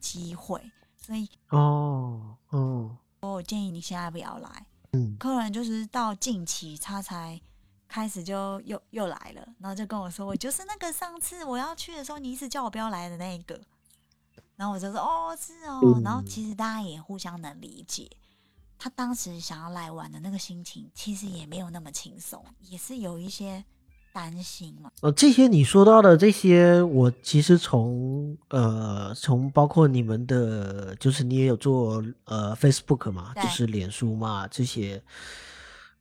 [0.00, 0.60] 机会，
[0.98, 4.66] 所以哦，哦，我建议你现在不要来。
[4.94, 7.40] 嗯，客人就是到近期他才
[7.88, 13.60] 开始就又又来了，然后就跟我说，我就是那个上次我要去的时候，你一直叫我不要来的那一个。
[14.56, 18.08] 然后我就说哦是哦，嗯然后其实大家也互相能理解，
[18.78, 23.64] 他当时想要来玩的那个心情，其实也没有那么轻松，也是有一些
[24.14, 24.88] 担心嘛。
[25.02, 35.02] 呃，这些你说到的这些，我其实从呃从包括你们的，就是你也有做呃 Facebook 嘛，就是脸书嘛这些，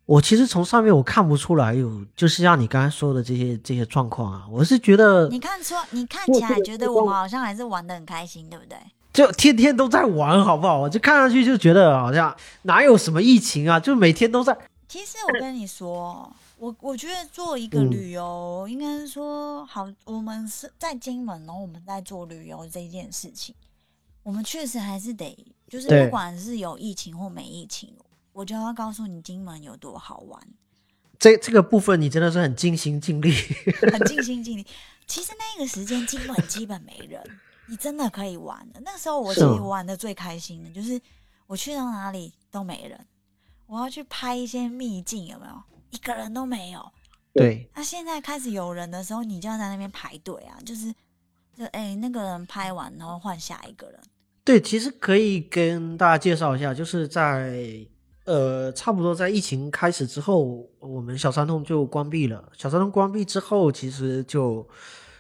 [0.06, 8.78] 我其实从上面我看不出来有，就是像你刚才说的这些这些状况啊，我是觉得你看说，你看起来觉得我们好像还是玩的很开心，对不对？
[9.12, 10.80] 就天天都在玩，好不好？
[10.80, 14.56] 我就看上去就觉得好像哪有什么疫情啊，就每天都在。
[14.88, 16.32] 其实我跟你说，
[16.64, 23.54] 我我觉得做一个嗯旅游，应该是说好，我们是在金门，然后我们在做旅游这件事情，
[24.24, 27.94] 我们确实还是得，就是不管是有疫情或没疫情，
[28.32, 30.42] 我就要告诉你金门有多好玩，
[31.20, 33.34] 这这个部分你真的是很尽心尽力。
[33.92, 34.66] 很 尽心尽力。
[35.06, 37.22] 其实那个时间金门基本没人，
[37.68, 38.80] 你真的可以玩的。
[38.86, 40.98] 那时候我其实是玩的最开心的就是
[41.46, 43.06] 我去到哪里都没人，
[43.66, 45.62] 我要去拍一些秘境，有没有？
[45.94, 46.82] 一个人都没有。
[47.34, 50.94] 对，那、现在开始有人的时候，你就要在那边排队啊，就是
[51.56, 54.00] 就哎、那个人拍完，然后换下一个人。
[54.44, 57.86] 对，其实可以跟大家介绍一下，就是在
[58.26, 62.52] 呃，差不多在疫情开始之后，我们小三通就关闭了。
[62.56, 64.68] 小三通关闭之后，其实就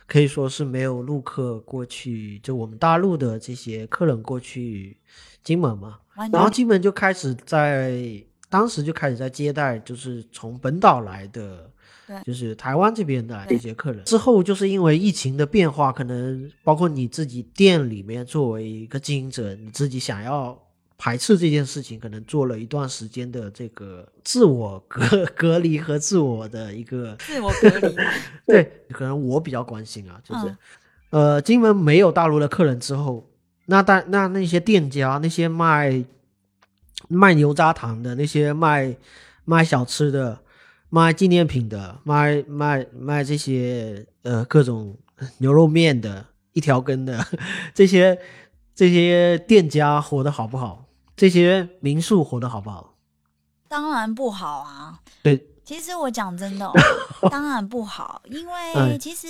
[0.05, 4.97] 可以说是没有陆客过去，就我们大陆的这些客人过去
[5.43, 5.99] 金门嘛。
[6.31, 11.67] 然后全金门就开始在当时就开始在接待，就是从本岛来的
[12.05, 14.05] 对，就是台湾这边的对这些客人。
[14.05, 20.55] 之后就是因为疫情的变化，可能包括你自己店里面作为一个经营者，你自己想要
[20.99, 27.95] 排斥这件事情，可能做了一段时间的这个自我隔 隔离和自我的一个 自我隔离。
[28.45, 30.57] 对，可能我比较关心啊，就是、嗯
[31.09, 33.27] 呃，金门没有大陆的客人之后，
[33.65, 36.05] 那大那那些店家那些卖
[37.07, 38.95] 卖牛轧糖的那些卖
[39.45, 40.39] 卖小吃的、
[40.89, 44.97] 卖纪念品的、卖卖卖这些呃各种
[45.39, 47.25] 牛肉面的、一条根的
[47.73, 48.19] 这些
[48.75, 50.85] 这些店家活得好不好？
[51.15, 52.95] 这些民宿活得好不好？
[53.67, 54.99] 当然不好啊。
[55.21, 56.73] 对，其实我讲真的、哦，
[57.29, 59.27] 当然不好，因为嗯其实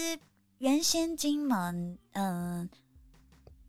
[0.60, 2.70] 原先金门，嗯、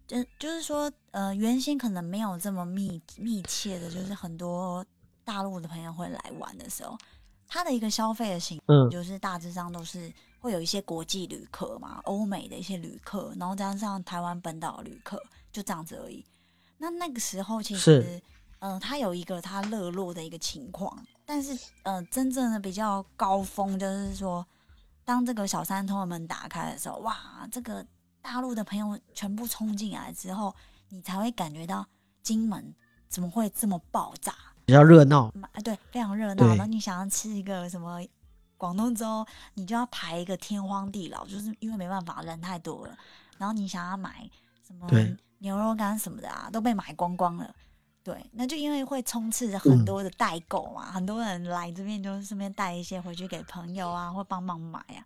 [0.07, 4.85] 就就是说，呃，原先可能没有这么密密切的，就是很多
[5.25, 6.97] 大陆的朋友会来玩的时候，
[7.49, 15.19] 他的一个消费的形嗯就是大致上都是会有一些国际旅客嘛，欧美的一些旅客，然后加上台湾本岛的旅客，
[15.51, 16.25] 就这样子而已。
[16.77, 18.21] 那那个时候其实
[18.59, 24.47] 嗯，呃，它有一个他热络的一个情况，但是呃，真正的比较高峰就是说，
[25.03, 27.87] 当这个小三通的门打开的时候，哇，这个
[28.25, 30.57] 大陆的朋友全部冲进来之后，
[30.89, 31.87] 你才会感觉到
[32.23, 32.75] 金门
[33.07, 34.35] 怎么会这么爆炸。
[34.65, 35.31] 比较热闹。
[35.35, 36.37] 嘛，啊对，非常热闹。
[36.37, 38.01] 对然后你想要吃一个什么
[38.57, 42.97] 广东粥，你就要排一个天荒地老，就是因为没办法，人太多了。
[43.37, 44.27] 然后你想要买
[44.67, 44.89] 什么
[45.41, 47.55] 牛肉干什么的啊，都被买光光了。
[48.03, 55.05] 对，那就因为会充斥着很嗯多的代购嘛，很多人来这边就顺便带一些回去给朋友啊，或帮忙买啊，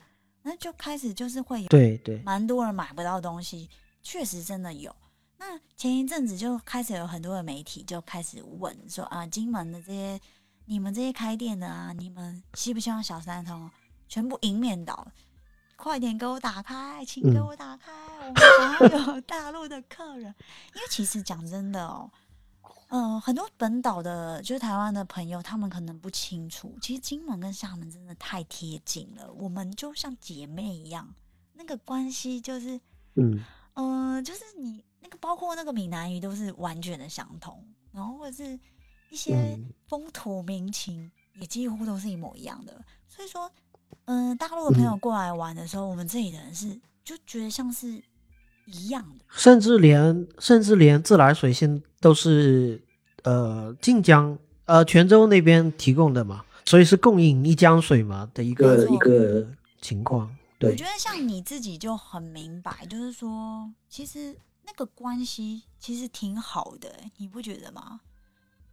[0.48, 3.68] 那就开始就是会有对对，蛮多人买不到东西，
[4.02, 4.94] 确实真的有。
[5.36, 10.18] 那前一阵子就开始有很多的媒体就开始问说啊，金门的这些
[10.64, 13.70] 你们这些开店的啊，你们希不希望小三通
[14.08, 15.06] 全部迎面倒？
[15.76, 20.34] 快点给我打开，请给嗯我打开，我们想要有 大陆的客人。
[20.74, 22.10] 因为其实讲真的哦，
[22.88, 31.08] 嗯、很多本岛的，就是台湾的朋友，他们可能不清楚，其实金门跟厦门真的太贴近了，我们就像姐妹一样，
[31.54, 32.80] 那个关系就是，
[33.14, 33.42] 嗯。
[33.80, 38.58] 嗯，就是你那个包括那个闽南语都是完全的相同，然后或者是
[39.10, 39.72] 一些嗯。
[39.86, 41.08] 风土民情
[41.40, 43.48] 也几乎都是一模一样的，所以说，
[44.06, 44.96] 嗯、大陆的朋友。
[44.96, 48.02] 嗯过来玩的时候，我们这里的人是就觉得像是
[48.70, 49.24] 一样的。
[49.30, 52.82] 甚至连甚至连自来水线都是
[53.24, 59.46] 呃晋江呃泉州那边提供的嘛，所以是供应一江水嘛的一个一个
[59.80, 60.34] 情况。
[60.58, 68.00] 对我觉，得像你自己就很明白，就是说，其实那个关系其实挺好的、欸，你不觉得吗？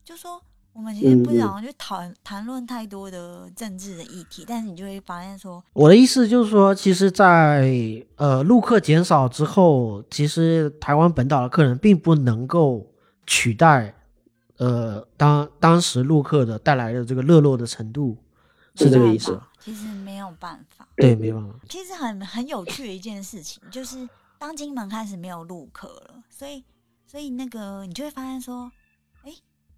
[0.03, 0.41] 就说
[0.75, 7.65] 我们其实不想去谈谈论太多的政治的议题，但是你就会发现说，我的意思就是说，其实在，
[8.17, 12.85] 呃陆客减少之后，其实台湾本岛的客人并不能够
[13.25, 13.95] 取代
[14.57, 18.17] 呃当当时陆客的带来的这个热络的程度，
[18.75, 19.39] 是这个意思？
[19.61, 20.85] 其实没有办法。
[20.97, 21.55] 对，没办法。
[21.69, 24.07] 其实很很有趣的一件事情，就是
[24.38, 26.61] 当金门开始没有陆客了，所以
[27.07, 28.85] 所以那个你就会发现说，哎、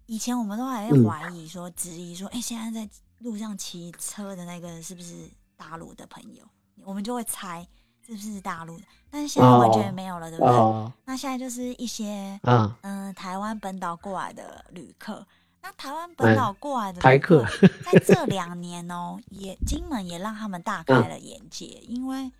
[0.08, 6.42] 以前我们都还在嗯怀疑说、质疑说，哎、现在在路上骑车的那个人是不是大陆的朋友？
[6.82, 7.66] 我们就会猜
[8.06, 10.54] 是不是大陆的，但是现在完全没有了，对不对？
[10.54, 15.26] 哦那现在就是一些啊，嗯、台湾本岛过来的旅客。
[15.60, 17.44] 那台湾本岛过来的哎台客，
[17.84, 22.32] 在这两年哦，也金门也让他们大 开了眼界，因为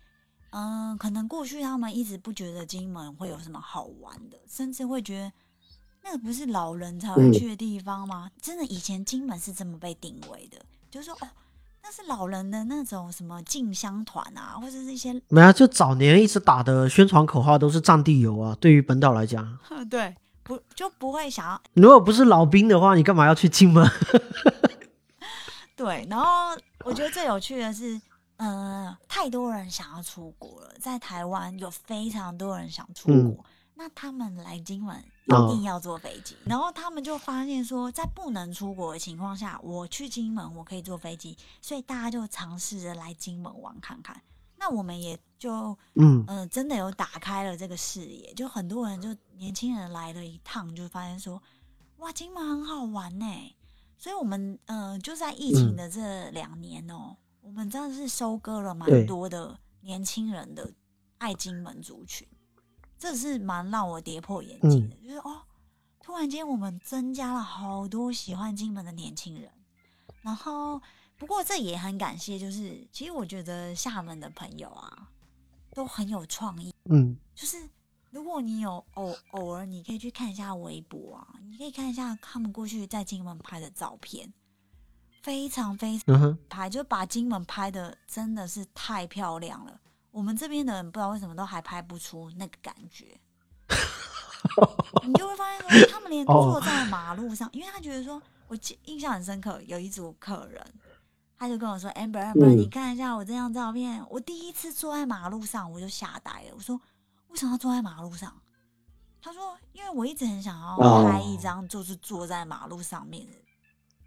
[0.51, 5.31] 嗯、可能过去他们一直不觉得金门会有什么好玩的，甚至会觉得
[6.03, 8.29] 那个不是老人才会嗯去的地方吗？
[8.41, 10.57] 真的，以前金门是这么被定位的，
[10.89, 11.27] 就是说哦，
[11.83, 18.55] 那是老人的那种什么进香团啊，或者是一些没有，就早年一直打的宣传口号都是战地游啊。
[18.59, 19.57] 对于本岛来讲，
[19.89, 23.87] 对，不就不会想要如果不是老兵的话，你干嘛要去金门？
[25.75, 26.25] 对，然后
[26.83, 27.99] 我觉得最有趣的是，
[28.35, 33.45] 呃，太多人想要出国了，在台湾有非常多人想出嗯国，
[33.79, 44.21] 那他们来金门一哦定要坐飞机，然后他们就发现说，在不能出国的情况下，我去金门我可以坐飞机，所以大家就尝试着来金门玩看看。
[44.57, 46.25] 那我们也就嗯。
[46.49, 51.41] 真的有打开了这个视野，就很多人就年轻人来了一趟，就发现说，
[51.99, 53.55] 哇，金门很好玩呢。
[53.97, 55.75] 所以我们呃就在疫情嗯。
[55.77, 60.69] 的这两年哦、我们真的是收割了蛮多的年轻人的
[61.17, 62.27] 爱金门族群，
[62.99, 64.89] 这是蛮让我跌破眼镜嗯。
[64.89, 65.41] 的，就是哦，
[66.01, 69.49] 突然间我们增加了好多喜欢金门的年轻人，
[70.21, 70.81] 然后
[71.17, 75.09] 不过这也很感谢，就是其实我觉得厦门的朋友啊
[75.73, 77.17] 都很有创意，嗯。
[77.33, 77.57] 就是
[78.11, 84.33] 如果你有偶偶尔，你可以去看一下微博啊，你可以看一下他们过去在金门拍的照片，
[85.21, 89.79] 非常非常拍，就把金门拍的真的是太漂亮了。
[90.11, 93.19] 我们这边的人不知道为什么都还拍不出那个感觉。
[95.05, 100.65] 你就会发现说，他们连哦坐在马路上，因为他觉得说，我记印象很深刻，有一组客人，
[101.37, 106.55] 他就跟我说，amber amber，、嗯你看一下我这张照片，我第一次坐在马路上，我就吓呆了。
[106.55, 106.79] 我说，
[107.27, 108.33] 为什么要坐在马路上？
[109.21, 113.37] 他说，因为我一直很想要哦拍一张，就是坐在马路上面的，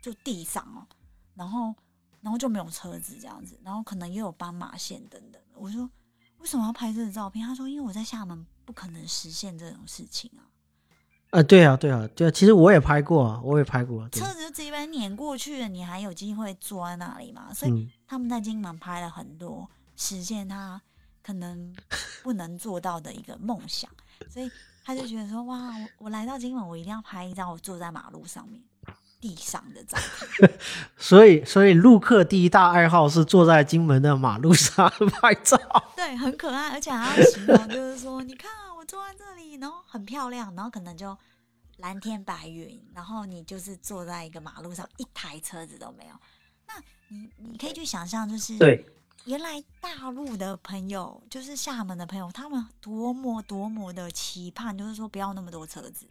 [0.00, 0.86] 就地上哦，
[1.34, 1.74] 然后
[2.22, 5.41] 然后就没有车子这样子，然后可能也有斑马线等等的。
[5.62, 5.88] 我说，
[6.38, 7.46] 为什么要拍这个照片？
[7.46, 10.42] 他说，因为我在厦门不可能实现这种事情啊。
[11.30, 17.54] 啊，对啊，对啊，对啊，其实我也拍过啊，我也拍过，对车子就直接碾过去了，你还有机会坐在那里嘛？
[17.54, 20.82] 所以嗯，他们在金门拍了很多实现他
[21.22, 21.72] 可能
[22.24, 23.88] 不能做到的一个梦想，
[24.28, 24.50] 所以
[24.84, 28.60] 他就觉得说：哇，我我来到金门，我一定要拍一张我坐在马路上面
[29.22, 29.96] 地上的照
[30.36, 30.58] 片。
[30.98, 35.56] 所以所以陆客第一大爱好是坐在金门的马路上拍照。
[35.94, 41.16] 对，很可爱，而且还要形容，就是说，你看我坐在这里，然后很漂亮，然后可能就
[41.76, 46.14] 蓝天白云，然后你就是坐在一个马路上，一台车子都没有。
[46.66, 46.74] 那
[47.08, 48.84] 你你可以去想象，就是对，
[49.26, 56.06] 原来大陆的朋友，就是厦门的朋友，他们多么多么的期盼，就是说不要那么多车子，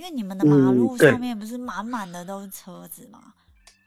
[0.00, 3.18] 因为你们的马路上面不是满满的都是车子吗？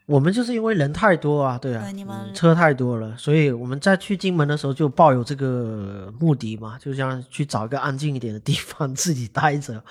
[0.05, 9.83] 我们就是因为人太多啊，对啊，对你们嗯车太多了，所以我们在去金门的时候就抱有这个目的嘛，就像去找一个安静一点的地方自己待着，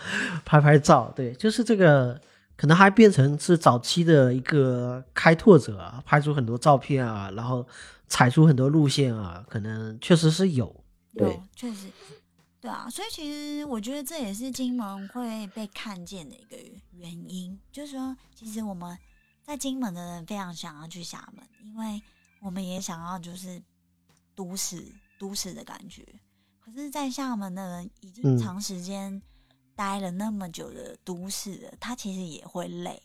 [0.44, 1.12] 拍拍照。
[1.16, 2.20] 对， 就是这个，
[2.56, 7.66] 可能还变成是早期的一个开拓者啊，拍出很多照片啊，然后
[8.06, 10.72] 踩出很多路线啊，可能确实是有。
[11.16, 11.88] 对有，确实，
[12.62, 16.56] 对啊，所以其实我觉得这也是金门会被看见的一个
[16.92, 18.96] 原因，就是说，其实我们
[19.42, 22.00] 在金门的人非常想要去厦门，因为
[22.40, 23.60] 我们也想要就是
[24.36, 26.06] 都市都市的感觉。
[26.60, 29.20] 可是，在厦门的人已经嗯长时间
[29.74, 33.02] 待了那么久的都市了，他其实也会累。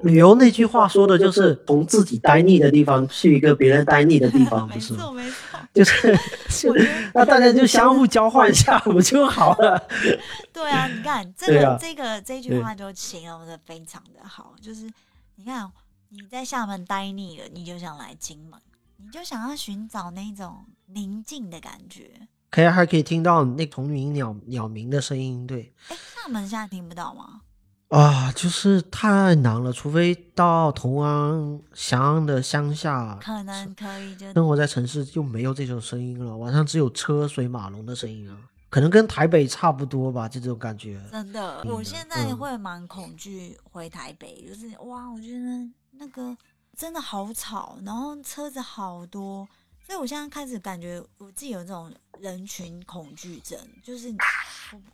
[0.00, 5.02] 旅游那句话说的就是从自己待腻的地方去一个别人待腻的地方，没不是吗？
[5.02, 5.36] 错，没错。
[5.74, 6.18] 就是
[7.14, 9.80] 那大家就相互交换一下，不就好了？
[10.52, 14.90] 对啊，你看这个、啊这个这句话就形容的非常的好，就是
[15.36, 15.70] 你看
[16.08, 18.58] 你在厦门待腻了，你就想来金门，
[18.96, 22.10] 你就想要寻找那种宁静的感觉。
[22.50, 27.42] 可以还可以听到那虫鸣鸟鸟鸣的声音，对哎，厦门现在听不到吗？
[27.88, 38.36] 啊，就是太难了，除非到同安翔安的乡下，可能可以就生活在城市就没有这种声音了，晚上只有车水马龙的声音啊，
[38.68, 41.00] 可能跟台北差不多吧，就这种感觉。
[41.10, 42.36] 真的，嗯我现在嗯。
[42.36, 46.36] 会蛮恐惧回台北，就是哇，我觉得那个
[46.76, 49.48] 真的好吵，然后车子好多，
[49.88, 54.14] 所以我现在开始感觉我自己有这种人群恐惧症，就是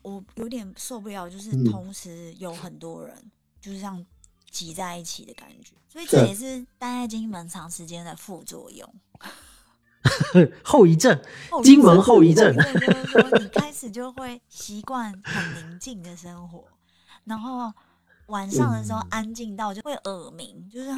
[0.03, 1.65] 我我有点受不了，就是嗯。
[1.65, 4.07] 同时有很多人，就是像
[4.53, 8.95] 挤在一起的感觉，所以这也是待在金门长时间的副作用。
[10.63, 11.21] 后遗症，
[11.65, 16.63] 金门症后遗症就是说你开始就会习惯很宁静的生活，
[17.25, 17.73] 然后
[18.27, 19.09] 晚上的时候嗯。
[19.11, 20.97] 安静到就会耳鸣，就是啊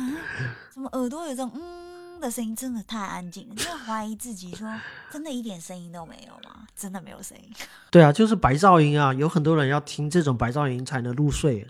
[0.71, 4.69] 怎么耳朵有这种嗯的声音，真的太安静了， 就怀疑自己说
[5.11, 6.67] 真的一点声音都没有吗？
[6.77, 7.51] 真的没有声音？
[7.91, 11.67] 对啊，就是白噪音啊，有很多人要听这种白噪音才能入睡。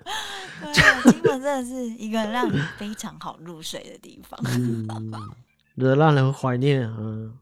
[0.72, 4.40] 对啊，金门真的是一个让你非常好入睡的地方。
[4.48, 6.82] 嗯，让人怀念。
[6.98, 7.34] 嗯，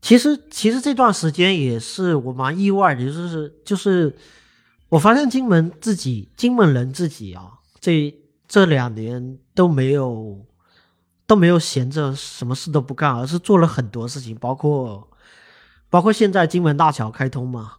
[0.00, 4.16] 其实其实这段时间也是我蛮意外的，就是就是
[4.88, 8.12] 我发现金门自己金门人自己啊，这
[8.48, 10.44] 这两年都没有
[11.32, 15.08] 都没有闲着什么事都不干，而是做了很多事情，包括
[15.88, 17.78] 包括现在金门大桥开通嘛，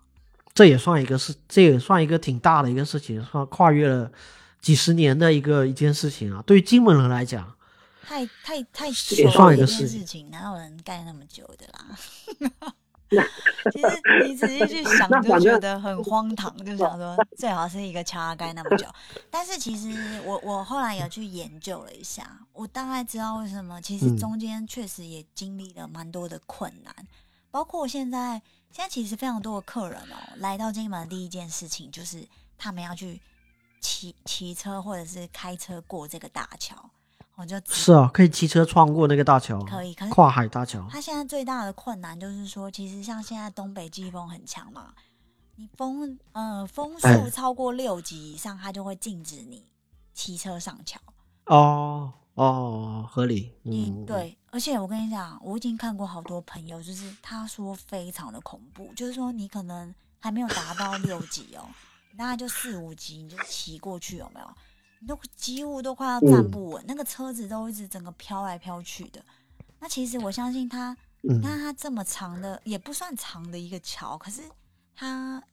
[0.56, 4.12] 这也算一个事，这也算一个挺大的一个事情，算跨越了
[4.60, 6.42] 几十年的一个一件事情啊。
[6.48, 7.54] 对于金门人来讲，
[8.02, 11.96] 太太太也算一个事情事情，哪有人干那么久的啦？
[13.72, 13.88] 其实
[14.26, 18.88] 你仔细去想，就觉得很荒唐，就想说 最好是一个桥盖那么久。
[19.30, 23.82] 但是其实我我后来有去研究了一下，我大概知道为什么。
[23.82, 26.94] 其实嗯中间确实也经历了蛮多的困难，
[27.52, 28.42] 包括现在
[28.72, 32.28] 现在其实非常多的客人哦，来到金门第一件事情就是
[32.58, 33.22] 他们要去
[33.80, 36.90] 骑骑车或者是开车过这个大桥，
[37.36, 40.88] 我就直是啊，可以骑车穿过那个大桥，可以可是跨海大桥。
[40.90, 44.94] 它现在最大的困难就是说，其实像现在东北季风很强嘛，
[45.56, 49.66] 你风呃风速哎超过六级以上，它就会禁止你
[50.14, 51.00] 骑车上桥。
[51.48, 53.52] 哦哦，合理。
[53.64, 61.66] 你嗯，对，而且我跟你讲，我已经看过好多朋友，就是他说非常的恐怖，就是说你可能还没有达到六级哦，
[62.16, 64.48] 大概就四五级你就骑过去，有没有？
[65.04, 69.22] 你都几乎都快要站不稳，那个车子都一直整个飘来飘去的。
[69.80, 74.42] 那其实我相信它，你看它这么长的，也不算长的一个桥，可是
[74.96, 75.44] 它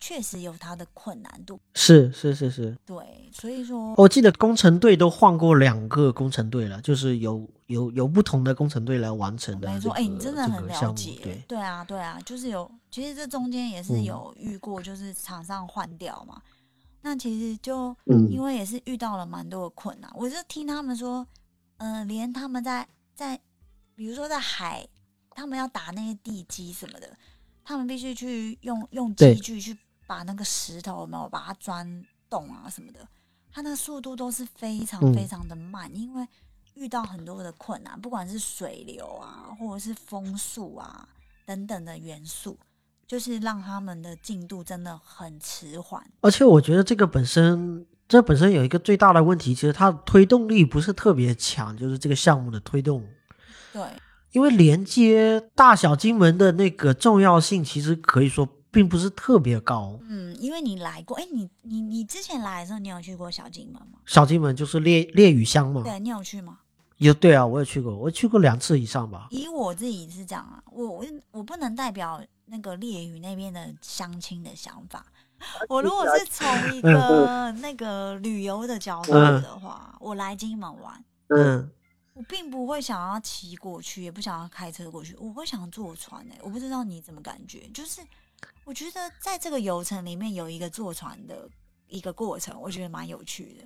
[0.00, 1.60] 确实有它的困难度。
[1.74, 16.40] 是是是是，对，所以说我记得工程队都换过两个工程队了，就是有有有不同的工程队来完成的、没错，哎、你真的很了解，对，对啊，对啊，就是有，其实这中间也是嗯有遇过，就是厂商换掉嘛。
[17.02, 18.30] 那其实就嗯。
[18.30, 21.26] 因为也是遇到了蛮多的困难，我就听他们说，
[21.76, 23.40] 呃，连他们在在，
[23.94, 24.86] 比如说在海，
[25.30, 27.16] 他们要打那些地基什么的，
[27.64, 29.76] 他们必须去用用机具去
[30.06, 33.06] 把那个石头有没有把它钻洞啊什么的，
[33.50, 35.14] 它那个速度都是非常嗯。
[35.14, 36.26] 非常的慢，因为
[36.74, 41.08] 遇到很多的困难，不管是水流啊，或者是风速啊
[41.44, 42.58] 等等的元素，
[43.06, 46.02] 就是让他们的进度真的很迟缓。
[46.20, 53.04] 而且我觉得这个本身，这本身有一个最大的问题，其实它的推动力不是特别强，就是这个项目的推动，
[53.72, 53.82] 对，
[54.32, 59.98] 因为连接大小金门的那个重要性，其实可以说并不是特别高。
[60.08, 63.98] 嗯，因为你来过，哎、你你你之前来的时候，你有去过小金门吗？
[64.04, 66.58] 小金门就是烈烈屿乡嘛，对，你有去吗？
[66.98, 69.28] 有对啊，我也去过，我去过两次以上吧。
[69.30, 75.06] 以我自己是这样啊，我我我不能代表那个烈屿那边的相亲的想法。
[75.68, 81.70] 我如果是从 一个那个旅游的角度的话，我来金门玩，嗯，
[82.14, 88.00] 我并不会想要骑过去，也不想要开车过去，我会想坐船诶、我不知道你怎么感觉，就是
[88.64, 91.46] 我觉得在这个游程里面有一个坐船的
[91.88, 93.64] 一个过程，我觉得蛮有趣的。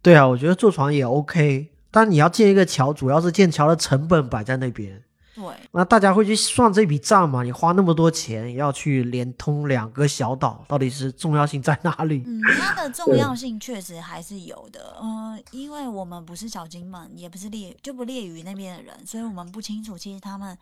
[0.00, 5.02] 对啊，我觉得坐船也 OK，但你要建一个桥，主要是建桥的成本摆在那边。
[5.40, 7.42] 对，那大家会去算这笔账嘛？
[7.42, 12.22] 你花那么多钱要去连通两个小岛，到底是重要性在哪里？
[12.26, 14.96] 嗯， 它的重要性确实还是有的。
[15.02, 19.96] 嗯、因为我们不是小金门，也不是猎，就不列屿那边的人，所以我们不清楚。
[19.96, 20.56] 其实他们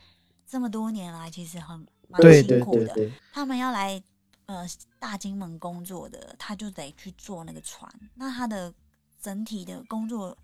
[0.47, 2.87] 这么多年来，其实很蛮辛苦的。
[2.95, 4.01] 对对，他们要来
[4.47, 4.64] 呃
[4.99, 7.91] 大金门工作的，他就得去坐那个船。
[8.14, 8.72] 那他的
[9.20, 10.37] 整体的工作，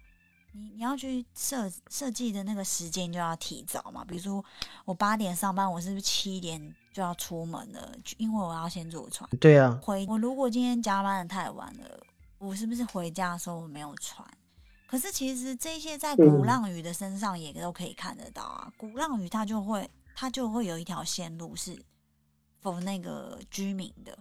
[0.57, 4.05] 你你要去设设计的那个时间就要提早嘛。
[4.05, 4.42] 比如说
[4.84, 7.92] 我八点上班，我是不是七点就要出门了？
[8.16, 9.28] 因为我要先坐船。
[9.40, 12.00] 对啊，回我如果今天加班的太晚了，
[12.38, 14.26] 我是不是回家的时候我没有船？
[14.86, 18.72] 可是其实这些在鼓浪屿的身上也都可以看得到啊。
[18.76, 21.76] 鼓浪屿它就会它就会有一条线路是
[22.61, 24.16] 否那个居民的，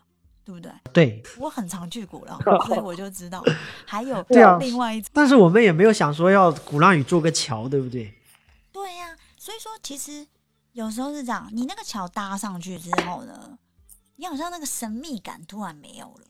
[0.45, 0.71] 对不对？
[0.93, 1.23] 对。
[1.37, 3.43] 我很常去鼓浪屿， 所以我就知道。
[3.85, 8.13] 还有对啊另外一但是我们也没有想说要鼓浪屿做个桥，对不对？
[8.71, 10.25] 对呀、所以说其实
[10.71, 13.57] 有时候是这样，你那个桥搭上去之后呢，
[14.15, 16.25] 你好像那个神秘感突然没有了。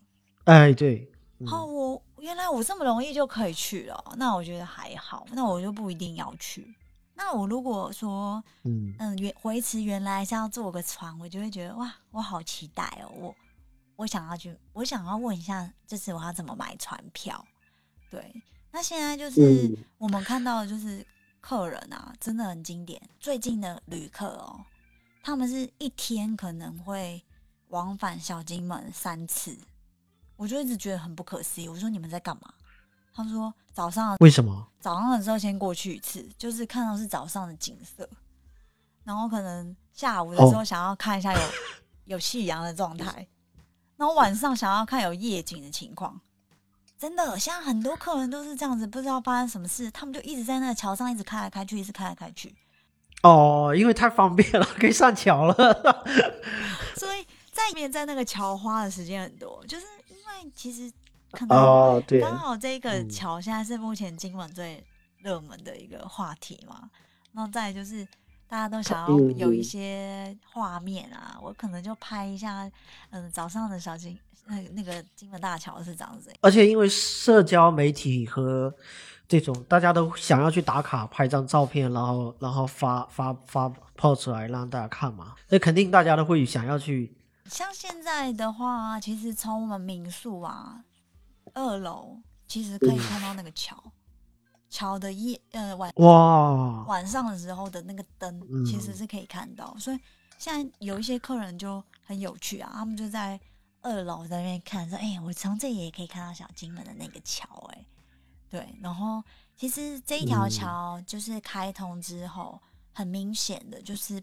[0.45, 1.09] 哎，对，
[1.39, 6.75] 嗯哦，我原来我这么容易就可以去了，那我觉得还好，那我就不一定要去。
[7.15, 13.35] 那我如果说，嗯，嗯，原维持原来是要坐个船，我就会觉得哇，我好期待哦，我
[13.95, 17.45] 我想要去，我想要问一下，这次我要怎么买船票？
[18.09, 21.05] 对，那现在就是嗯我们看到的就是
[21.41, 23.01] 客人啊，真的很经典。
[23.19, 24.63] 最近的旅客哦，
[25.21, 27.23] 他们是一天可能会
[27.69, 29.57] 往返小金门三次，
[30.35, 31.67] 我就一直觉得很不可思议。
[31.67, 32.53] 我说你们在干嘛？
[33.15, 34.67] 他说早上为什么？
[34.79, 38.09] 早上的时候先过去一次，就是看到是早上的景色，
[39.03, 41.41] 然后可能下午的时候想要看一下有、
[42.05, 43.27] 有夕阳的状态，
[44.03, 46.19] 然后晚上想要看有夜景的情况。
[46.99, 52.53] 真的，现在很多客人都是这样子，不知道发生什么事，他们就一直在那个桥上一直开来开去，一直开来开去。
[53.21, 55.55] 哦，因为太方便了，可以上桥了。
[56.97, 60.91] 所以在面在那个桥花的时间很多，就是因为其实
[61.31, 64.83] 可能哦，对，刚好这个嗯桥现在是目前今晚最
[65.19, 66.89] 热门的一个话题嘛，
[67.31, 68.05] 然后再就是
[68.53, 72.69] 大家都想要嗯有一嗯些画面啊，我可能就拍一下，
[73.09, 76.37] 嗯，早上的小金那那个金门大桥是长怎样？
[76.41, 78.71] 而且因为社交媒体和
[79.27, 87.17] 这种大家都想要去打卡拍张照片，然后然后发发发抛出来让大家看嘛，那肯定大家都会想要去。
[87.45, 90.83] 像现在的话，其实从我们民宿啊
[91.55, 93.83] 二楼，其实可以看到那个桥，
[94.73, 99.75] 桥的夜呃晚哇，晚上的时候的那个灯，嗯其实是可以看到。
[99.77, 99.99] 所以
[100.39, 103.39] 现在有一些客人就很有趣啊，他们就在
[103.81, 107.85] 二楼在那边看，说：“哎、我从这里也可以看到小金门的那个桥。”哎，
[108.49, 108.67] 对。
[108.81, 109.23] 然后
[109.55, 112.59] 其实这一条嗯桥就是开通之后，
[112.93, 114.19] 很明显的就是，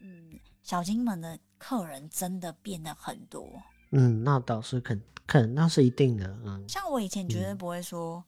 [0.00, 3.48] 嗯，小金门的客人真的变得很多。
[3.92, 8.24] 嗯，那倒是肯肯那是一定的，嗯像我以前绝对不会说，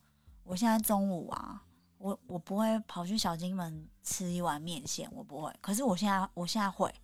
[0.46, 1.60] 我现在中午啊，
[1.98, 5.52] 我我不会跑去小金门吃一碗面线，我不会。
[5.60, 6.94] 可是我现在我现在会，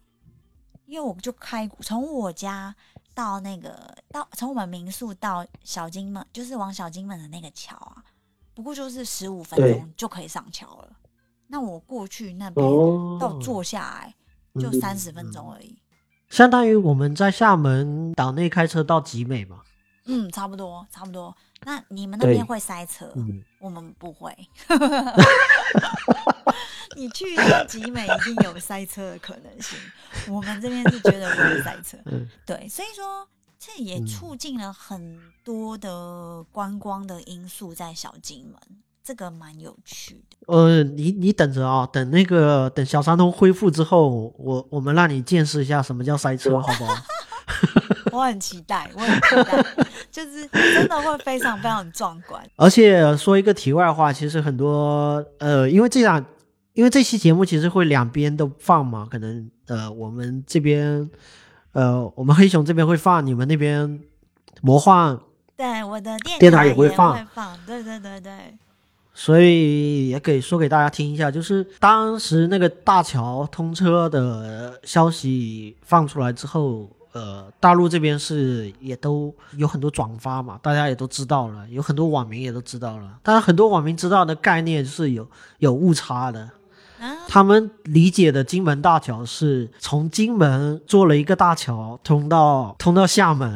[0.87, 2.75] 因为我就开从我家
[3.15, 8.05] 到那个到从我们民宿到小金门，就是往小金门的那个桥啊，
[8.55, 10.97] 不过就是十五分对钟就可以上桥了。
[11.49, 14.15] 那我过去那边哦到坐下来
[14.61, 15.77] 就嗯三十分钟而已。
[16.31, 19.63] 相当于我们在厦门岛内开车到集美嘛，
[20.07, 21.37] 嗯，差不多，差不多。
[21.65, 23.11] 那你们那对边会塞车？
[23.17, 24.37] 嗯，我们不会。
[26.95, 27.25] 你去
[27.67, 29.79] 集美一定有塞车的可能性，
[30.29, 31.97] 我们这边是绝对不会塞车。
[32.05, 33.27] 嗯对，所以说
[33.59, 38.55] 这也嗯促进了很多的观光的因素在小金门，
[39.03, 40.37] 这个蛮有趣的。
[40.49, 46.95] 呃，你你等着啊，等那个等小三通恢复之后，我我们让你见识一下什么叫塞车，好不好？
[48.13, 49.65] 我很期待，我很期待，
[50.13, 52.41] 就是真的会非常非常壮观。
[52.57, 56.23] 而且说一个题外话，其实很多呃，因为这样，
[56.75, 61.11] 因为这期节目其实会两边都放嘛，可能呃，我们这边
[61.73, 64.01] 呃，我们黑熊这边会放，你们那边
[64.61, 65.19] 魔幻，
[65.57, 68.33] 对，我的电电台也也会放会放，对对对对。
[69.15, 83.19] 所以也可以说给大家听一下，就是当时那个大桥通车的消息放出来之后，呃，大陆这边是也都有很多转发嘛，大家也都知道了，有很多网民也都知道了。
[83.23, 86.51] 当然，很多网民知道的概念是有有误差的，
[86.99, 93.55] 啊，他们理解的金门大桥是从金门做了一个大桥通到通到厦门，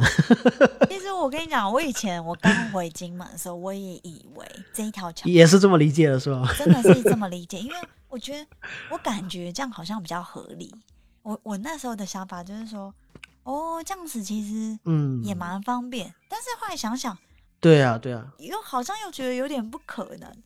[0.91, 6.47] 其实我跟你讲，我以前我刚回金门的时候，我也以为这一条桥也是这么理解的，是吧？
[6.59, 7.77] 真的是这么理解，因为
[8.11, 8.47] 我觉得
[8.91, 10.75] 我感觉这样好像比较合理。
[11.23, 12.95] 我我那时候的想法就是说，
[13.47, 17.17] 哦，这样子其实嗯，也蛮方便，但是后来想想，
[17.61, 20.43] 对啊，对啊，又好像又觉得有点不可能。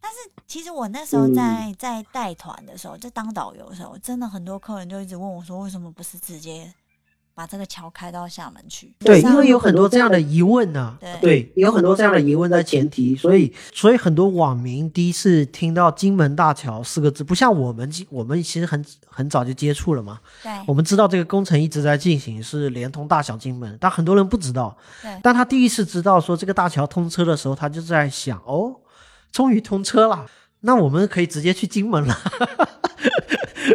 [0.00, 0.18] 但是
[0.48, 6.74] 其实我那时候在、在带团的时候，在当导游的时候，真的很多客人就一直问我说，为什么不是直接
[7.34, 8.94] 把这个桥开到厦门去？
[8.98, 24.76] 对，因为有很多这样的疑问呢、对对，有很多这样的疑问在前提，所以所以很多网民第一次听到“金门大桥”四个字，不像我们，我们其实很很早就接触了嘛，对我们知道这个工程一直在进行，是连通大小金门，但很多人不知道。
[25.00, 28.76] 对但他第一次知道说这个大桥通车的时候，他就在想，哦，
[29.30, 30.26] 终于通车了，
[30.60, 32.16] 那我们可以直接去金门了。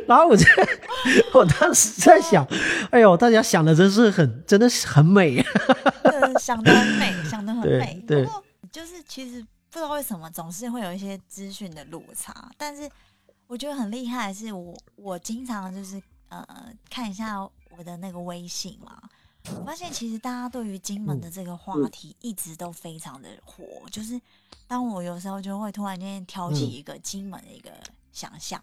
[0.08, 0.46] 然后我就，
[1.34, 2.46] 我当时在想，
[2.92, 5.36] 哎呦，大家想的真是很，真的是很美。
[6.04, 8.04] 对，想得很美，想得很美。
[8.08, 12.90] 对不过就是其实不知道为什么总是会有一些资讯的落差，但是
[13.48, 16.46] 我觉得很厉害的是我我经常就是呃
[16.90, 18.98] 看一下我的那个微信嘛，
[19.56, 24.20] 我发现其实大家对于金门的这个话题一直都非常的火，就是
[24.68, 27.70] 当我有时候就会突然间挑起一个金门的一个
[28.12, 28.62] 想象。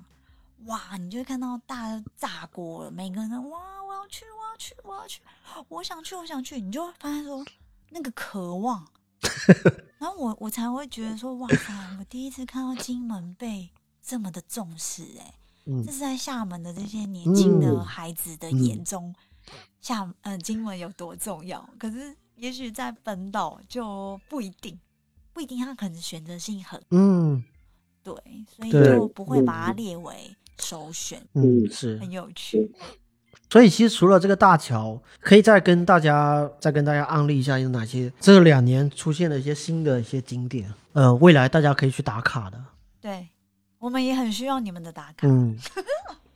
[0.66, 5.20] 哇，你就会看到大家炸锅了，每个人都哇，我要去，我要去，我要去，
[5.68, 7.44] 我想去，我想去，你就会发现说
[7.90, 8.86] 那个渴望，
[9.98, 13.70] 然后我我才会觉得说，哇塞，我第一次看到金门被
[14.02, 15.34] 这么的重视、欸，
[15.66, 18.82] 嗯这是在厦门的这些年轻的嗯孩子的眼。
[18.84, 19.14] 中，
[19.80, 21.68] 厦呃金门有多重要。
[21.78, 24.78] 可是也许在本岛就不一定，
[25.32, 27.42] 不一定，他可能选择性很嗯
[28.02, 28.14] 对，
[28.48, 31.98] 所以就不会把它列为首选，嗯，是。
[31.98, 32.70] 很有趣。
[33.50, 42.60] 所以其实除了这个大桥，可以再跟大家再跟大家安利一下有哪些这两年出现的一些新的一些景点，呃，未来大家可以去打卡的。
[43.00, 43.28] 对，
[43.78, 45.28] 我们也很需要你们的打卡。
[45.28, 45.56] 嗯，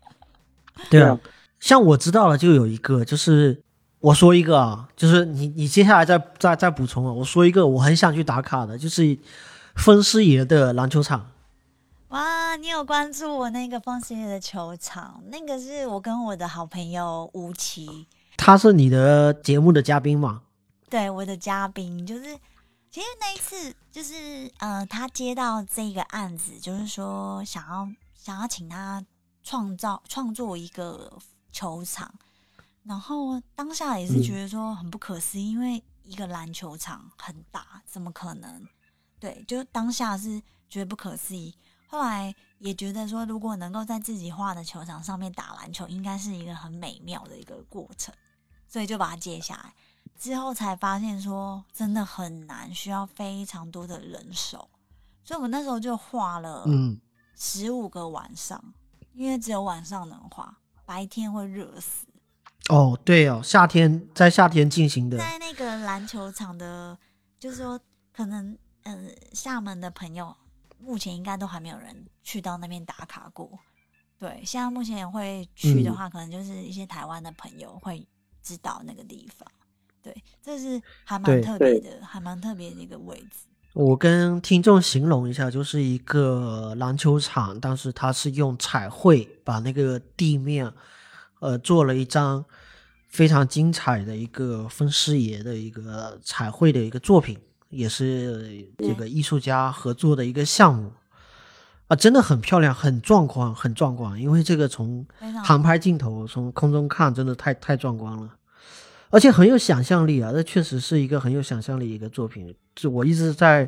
[0.91, 1.19] 对啊，
[1.59, 3.61] 像我知道了就有一个，就是
[3.99, 9.19] 我说一个啊，就是你你接下来再再再补充啊，我说一个我很想去打卡的，就是
[9.75, 11.27] 风师爷的篮球场。
[12.09, 15.23] 哇，你有关注我那个风行的球场？
[15.27, 20.43] 那个是我跟我的好朋友吴奇，他是你的节目的嘉宾吗？
[20.89, 22.35] 对我的嘉宾，就是
[22.91, 29.05] 其实那一次就是呃，他接到这个案子，就是说想要想要请他
[29.43, 31.13] 创造创作一个
[31.53, 32.11] 球场，
[32.85, 38.67] 然后当下也是觉得说很不可思议，因为一个篮球场很大，怎么可能？
[39.21, 40.41] 对，就当下是
[40.71, 41.55] 觉得不可思议。
[41.91, 48.15] 后来也觉得说，如果能够在自己画的球场上面打篮球，应该是一个很美妙的一个过程，
[48.69, 49.75] 所以就把它接下来。
[50.19, 54.69] 之后才发现说，真的很难，需要非常多的人手，
[55.25, 57.01] 所以我们那时候就画了嗯，
[57.37, 58.63] 十五个晚上，
[59.15, 62.07] 因为只有晚上能画，白天会热死。
[62.69, 66.99] 哦，对哦，夏天在夏天进行的，在那个篮球场的，
[67.39, 67.81] 就是说
[68.13, 70.37] 可能嗯厦门的朋友
[70.79, 73.59] 目前应该都还没有人去到那边打卡过。
[74.19, 78.07] 对，现在目前会去的话，可能就是一些台湾的朋友会
[78.43, 79.49] 知道那个地方。
[80.03, 83.47] 对，这是还蛮特别的，还蛮特别的一个位置。
[83.75, 90.73] 我跟听众形容一下，就是一个篮球场，但是它是用彩绘把那个地面，
[91.41, 92.45] 呃，做了一张
[93.09, 97.39] 非常精彩的一个分师爷的一个彩绘的一个作品，
[97.71, 100.93] 也是这个艺术家合作的一个项目。
[101.89, 104.21] 啊，真的很漂亮，很壮观，很壮观。
[104.21, 105.07] 因为这个从
[105.43, 108.29] 航拍镜头从空中看，真的太太壮观了，
[109.09, 110.31] 而且很有想象力啊！
[110.31, 112.55] 这确实是一个很有想象力一个作品。
[112.77, 113.67] 就我一直在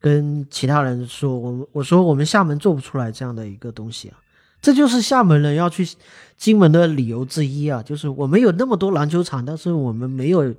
[0.00, 4.18] 跟其他人说，我们我说我们厦门做不出来这样的一个东西啊，
[4.60, 5.88] 这就是厦门人要去
[6.36, 7.80] 金门的理由之一啊！
[7.80, 10.52] 就是我们有那么多篮球场，但是我们没有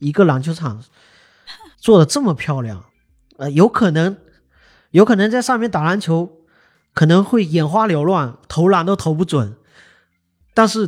[0.00, 0.84] 一个篮球场
[1.82, 2.84] 做的这么漂亮。
[3.36, 4.16] 呃，有可能，
[4.92, 6.38] 有可能在上面打篮球。
[6.94, 9.56] 可能会眼花缭乱，投篮都投不准，
[10.52, 10.86] 但是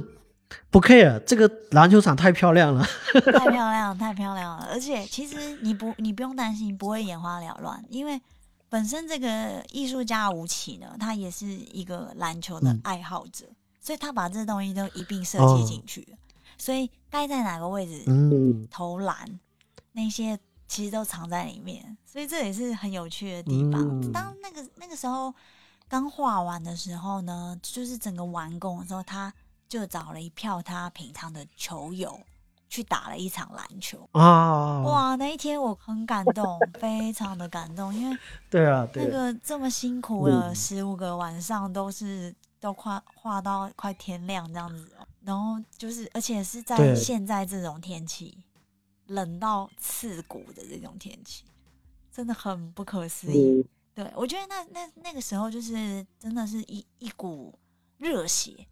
[0.68, 4.68] 不 care，这个篮球场太漂亮了，太 漂亮，太漂亮了。
[4.70, 8.20] 而且其实你不，你不用担心不会眼花缭乱，因为
[8.68, 13.46] 本身这个艺术家吴奇呢，他也是一个篮球的爱好者，
[13.80, 16.06] 所以他把这东西都一并设计进去，
[16.58, 19.40] 所以该在哪个位置嗯投篮，
[19.92, 23.80] 那些其实都藏在里面，所以这也是很有趣的地方。
[23.80, 25.34] 嗯当那个那个时候。
[25.86, 29.32] 刚画完的时候呢，就是整个完工的时候，他
[29.68, 32.18] 就找了一票他平常的球友
[32.70, 34.80] 去打了一场篮球啊！
[34.80, 38.18] 哇，那一天我很感动，非常的感动，因为
[38.50, 44.90] 对啊，对那个这么辛苦了十五个晚上，都是都快画到快天亮这样子，
[45.20, 48.42] 然后就是而且是在现在这种天气，
[49.06, 51.44] 冷到刺骨的这种天气，
[52.12, 53.64] 真的很不可思议。
[53.94, 57.56] 对，我觉得那那那个时候就是真的是一一股
[57.96, 58.66] 热血，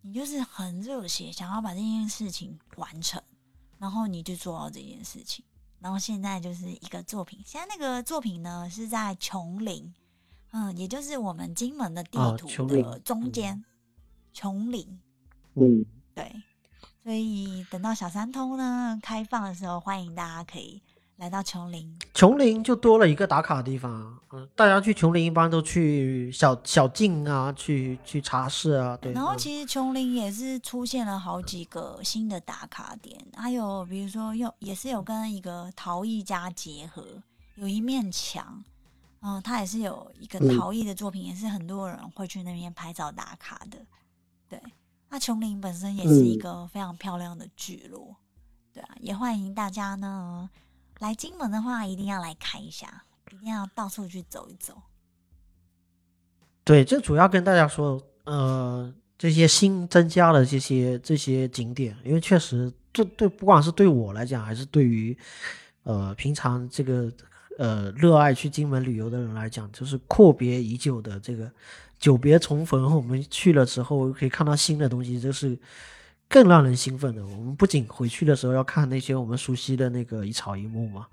[0.00, 3.22] 你就是很热血，想要把这件事情完成，
[3.78, 5.44] 然后你就做到这件事情，
[5.80, 7.42] 然后现在就是一个作品。
[7.44, 9.92] 现在那个作品呢是在琼林，
[10.52, 13.62] 嗯，也就是我们金门的地哦图的中间，
[14.32, 14.98] 琼林。
[15.54, 15.84] 嗯，
[16.14, 16.32] 对，
[17.08, 20.82] 所以等到小三通呢开放的时候，欢迎大家可以
[21.16, 21.98] 来到琼林。
[22.12, 29.10] 琼林就多了一个打卡的地方啊，嗯，大家去琼林一般都去小小径啊，去去茶室啊，对。
[29.14, 37.02] 然后嗯其实琼林也是出现了好几个新的打卡点，还有比如说又也是有跟一个陶艺家结合，
[37.54, 38.62] 有一面墙，
[39.22, 43.78] 嗯，它也是有一个嗯陶艺的作品，也是很多人会去那边拍照打卡的。
[44.46, 44.60] 对，
[45.10, 48.16] 那琼林本身也是一嗯个非常漂亮的聚落，
[48.72, 50.48] 对啊，也欢迎大家呢
[50.98, 54.82] 来金门的话，一定要来看一下，一定要到处去走一走。
[56.62, 65.16] 对，这主要跟大家说，呃，这些新增加的这些这些景点，因为确实这对不管是对我来讲，还是对于
[65.84, 67.10] 呃平常这个
[67.58, 71.50] 呃热爱去金门旅游的人来讲，就是阔别已久的这个
[71.98, 72.96] 久别重逢。
[72.96, 75.58] 我们去了之后可以看到新的东西，这是
[76.28, 77.22] 更让人兴奋的。
[77.26, 81.06] 我们不仅回去的时候要看那些我们熟悉的那个一草一木嘛。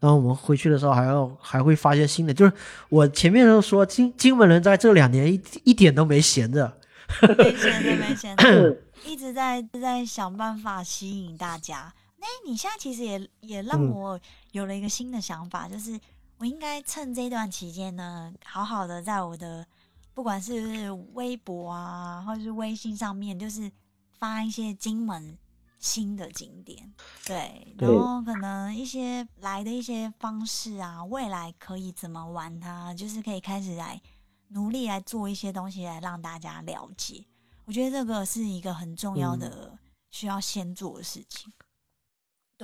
[0.00, 2.52] 然后我们回去的时候还要还会发现新的，就是
[2.90, 6.76] 我前面都说金金门人在这两年一一点都没闲着，
[7.38, 8.76] 没闲的，没闲着，
[9.06, 11.94] 一直在在想办法吸引大家。
[12.24, 14.20] 哎，你现在其实也也让嗯我
[14.52, 16.00] 有了一个新的想法，就是
[16.38, 19.66] 我应该趁这段期间呢，好好的在我的
[20.14, 23.70] 不管是微博啊，或者是微信上面，就是
[24.18, 25.36] 发一些金门
[25.78, 26.94] 新的景点，
[27.26, 34.00] 对，然对后可能一些来的一些方式啊，未来可以怎么玩它，就是可以开始来
[34.48, 37.26] 努力来做一些东西来让大家了解。
[37.66, 39.78] 我觉得这个是一个很重要的
[40.10, 41.52] 需要先做的事情。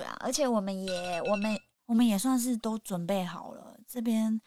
[0.01, 4.41] 对啊，而且我们也我们我们也算是都准备好了，这边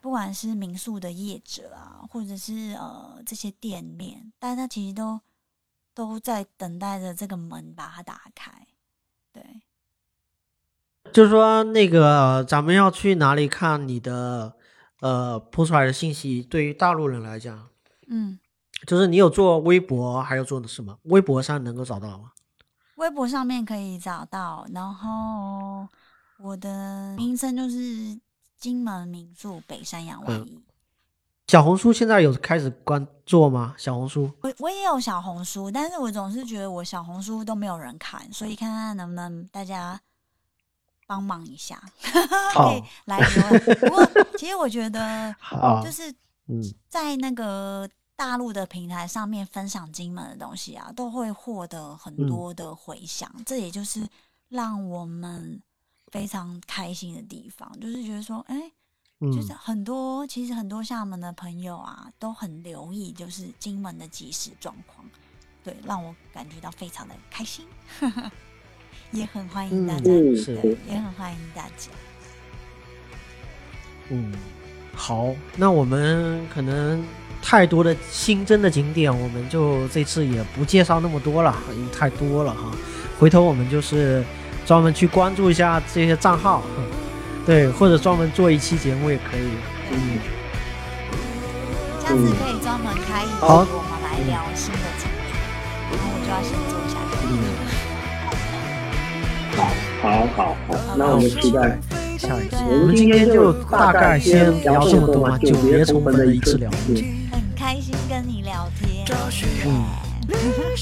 [0.00, 5.20] 不管是民宿的业者啊，或者是呃这些店面，大家其实都
[5.92, 8.66] 都在等待着这个门把它打开。
[9.30, 9.60] 对，
[11.12, 14.56] 就是说那个咱们要去哪里看你的
[15.00, 17.68] 呃铺出来的信息，对于大陆人来讲，
[18.06, 18.38] 嗯，
[18.86, 20.98] 就是你有做微博，还有做的什么？
[21.02, 22.30] 微博上能够找到吗？
[22.96, 25.86] 微博上面可以找到，然后
[26.38, 28.18] 我的名称就是
[28.58, 30.62] 金门民宿北山洋万嗯一。
[31.48, 33.74] 小红书现在有开始关做吗？
[33.76, 40.00] 小红书我我也有小红书，但是我总是觉得我小红书都没有人看，所以看看能不能大家
[41.06, 41.82] 帮忙一下，
[42.54, 43.20] 可以来。
[43.74, 44.02] 不过
[44.38, 45.34] 其实我觉得
[45.84, 46.10] 就，是
[46.48, 47.86] 嗯在那个
[48.16, 54.06] 大陆的平台上面分享金门的东西啊，都会获得很多的回响，这也就是
[54.48, 55.60] 让我们
[56.12, 58.70] 非常开心的地方，就是觉得说，哎、
[59.20, 65.04] 就是嗯很多其实很多厦门的朋友啊，都很留意就是金门的即时状况，
[65.64, 67.66] 对，让我感觉到非常的开心，
[69.10, 70.56] 也很欢迎大家，嗯是。
[70.60, 71.90] 对，也很欢迎大家。
[74.10, 74.32] 嗯，
[74.94, 77.04] 好，那我们可能
[77.46, 82.70] 太多的新增的景点，我们就这次也不介绍那么多了，因为太多了哈。
[83.18, 84.24] 回头我们就是
[84.64, 86.84] 专门去关注一下这些账号，嗯
[87.44, 89.42] 对，或者专门做一期节目也可以。
[89.92, 90.18] 嗯，
[92.00, 95.36] 下次可以专门开一集，好我们来聊新的景点，
[95.92, 97.28] 然后我就要先做下去。
[99.54, 99.58] 好，
[100.02, 101.78] 好，好，好，那我们期待。
[102.16, 106.70] 下一期我们今天就大大概先聊这么多嘛，就久别重逢的一次聊
[109.66, 109.84] 嗯，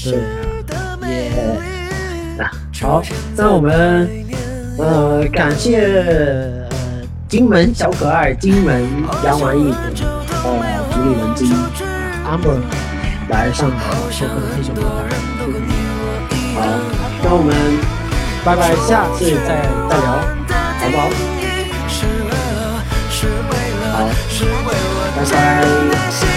[0.03, 0.05] 对。
[1.09, 2.39] 耶，
[2.81, 3.03] 好，
[3.35, 4.09] 那我们
[4.77, 6.69] 呃感谢呃
[7.27, 8.87] 金门小可爱、金门
[9.23, 9.91] 杨完义呃
[10.91, 11.51] 主理人之一
[12.25, 12.57] Amber
[13.29, 13.77] 来上做
[14.27, 14.89] 客黑熊电台。
[16.55, 16.57] 好，
[17.23, 17.53] 那我们
[18.43, 20.07] 拜拜，下次再再聊，
[20.79, 21.01] 好不好？
[23.91, 23.95] 好，
[25.15, 26.32] 拜拜。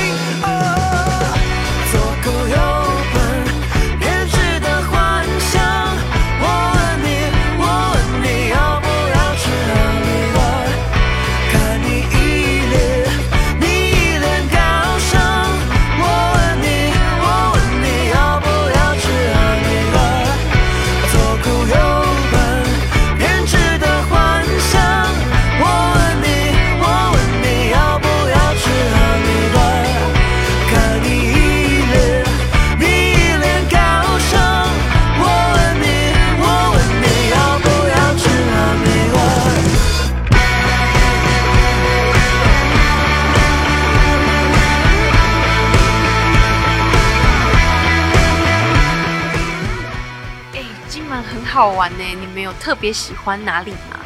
[51.56, 53.98] 好玩呢，你们有特别喜欢哪里吗？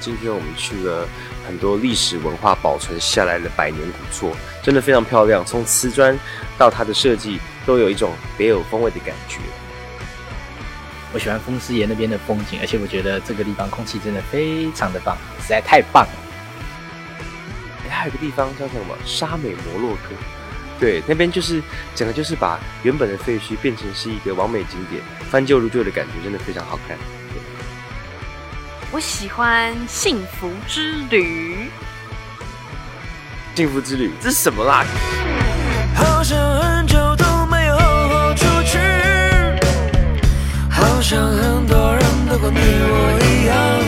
[0.00, 1.06] 今天我们去了
[1.46, 5.44] 很多历史文化保存下来的百年古厝，真的非常漂亮。
[5.44, 6.18] 从瓷砖
[6.56, 9.40] 到它的设计，都有一种别有风味的感觉。
[11.12, 16.12] 我喜欢风师爷那边的风景，而且我觉得这个地方空气真的非常的棒，实在太棒了。
[17.84, 20.16] 哎还有个地方叫做什么沙美摩洛哥，
[20.78, 21.62] 对，那边就是
[21.94, 26.96] 整个就是把原本的废墟变成是一个完美景点，翻旧如旧的感觉，真的非常好看。
[28.92, 31.70] 我喜欢幸福之旅。
[33.54, 34.84] 幸福之旅，这是什么啦？
[35.94, 38.78] 好像很久都没有好好出去，
[40.70, 43.85] 好像很多人都跟你我一样。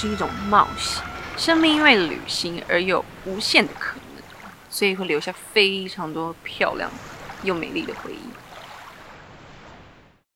[0.00, 1.02] 是一种冒险，
[1.36, 4.22] 生命因为旅行而有无限的可能，
[4.70, 6.88] 所以会留下非常多漂亮
[7.42, 8.17] 又美丽的回忆。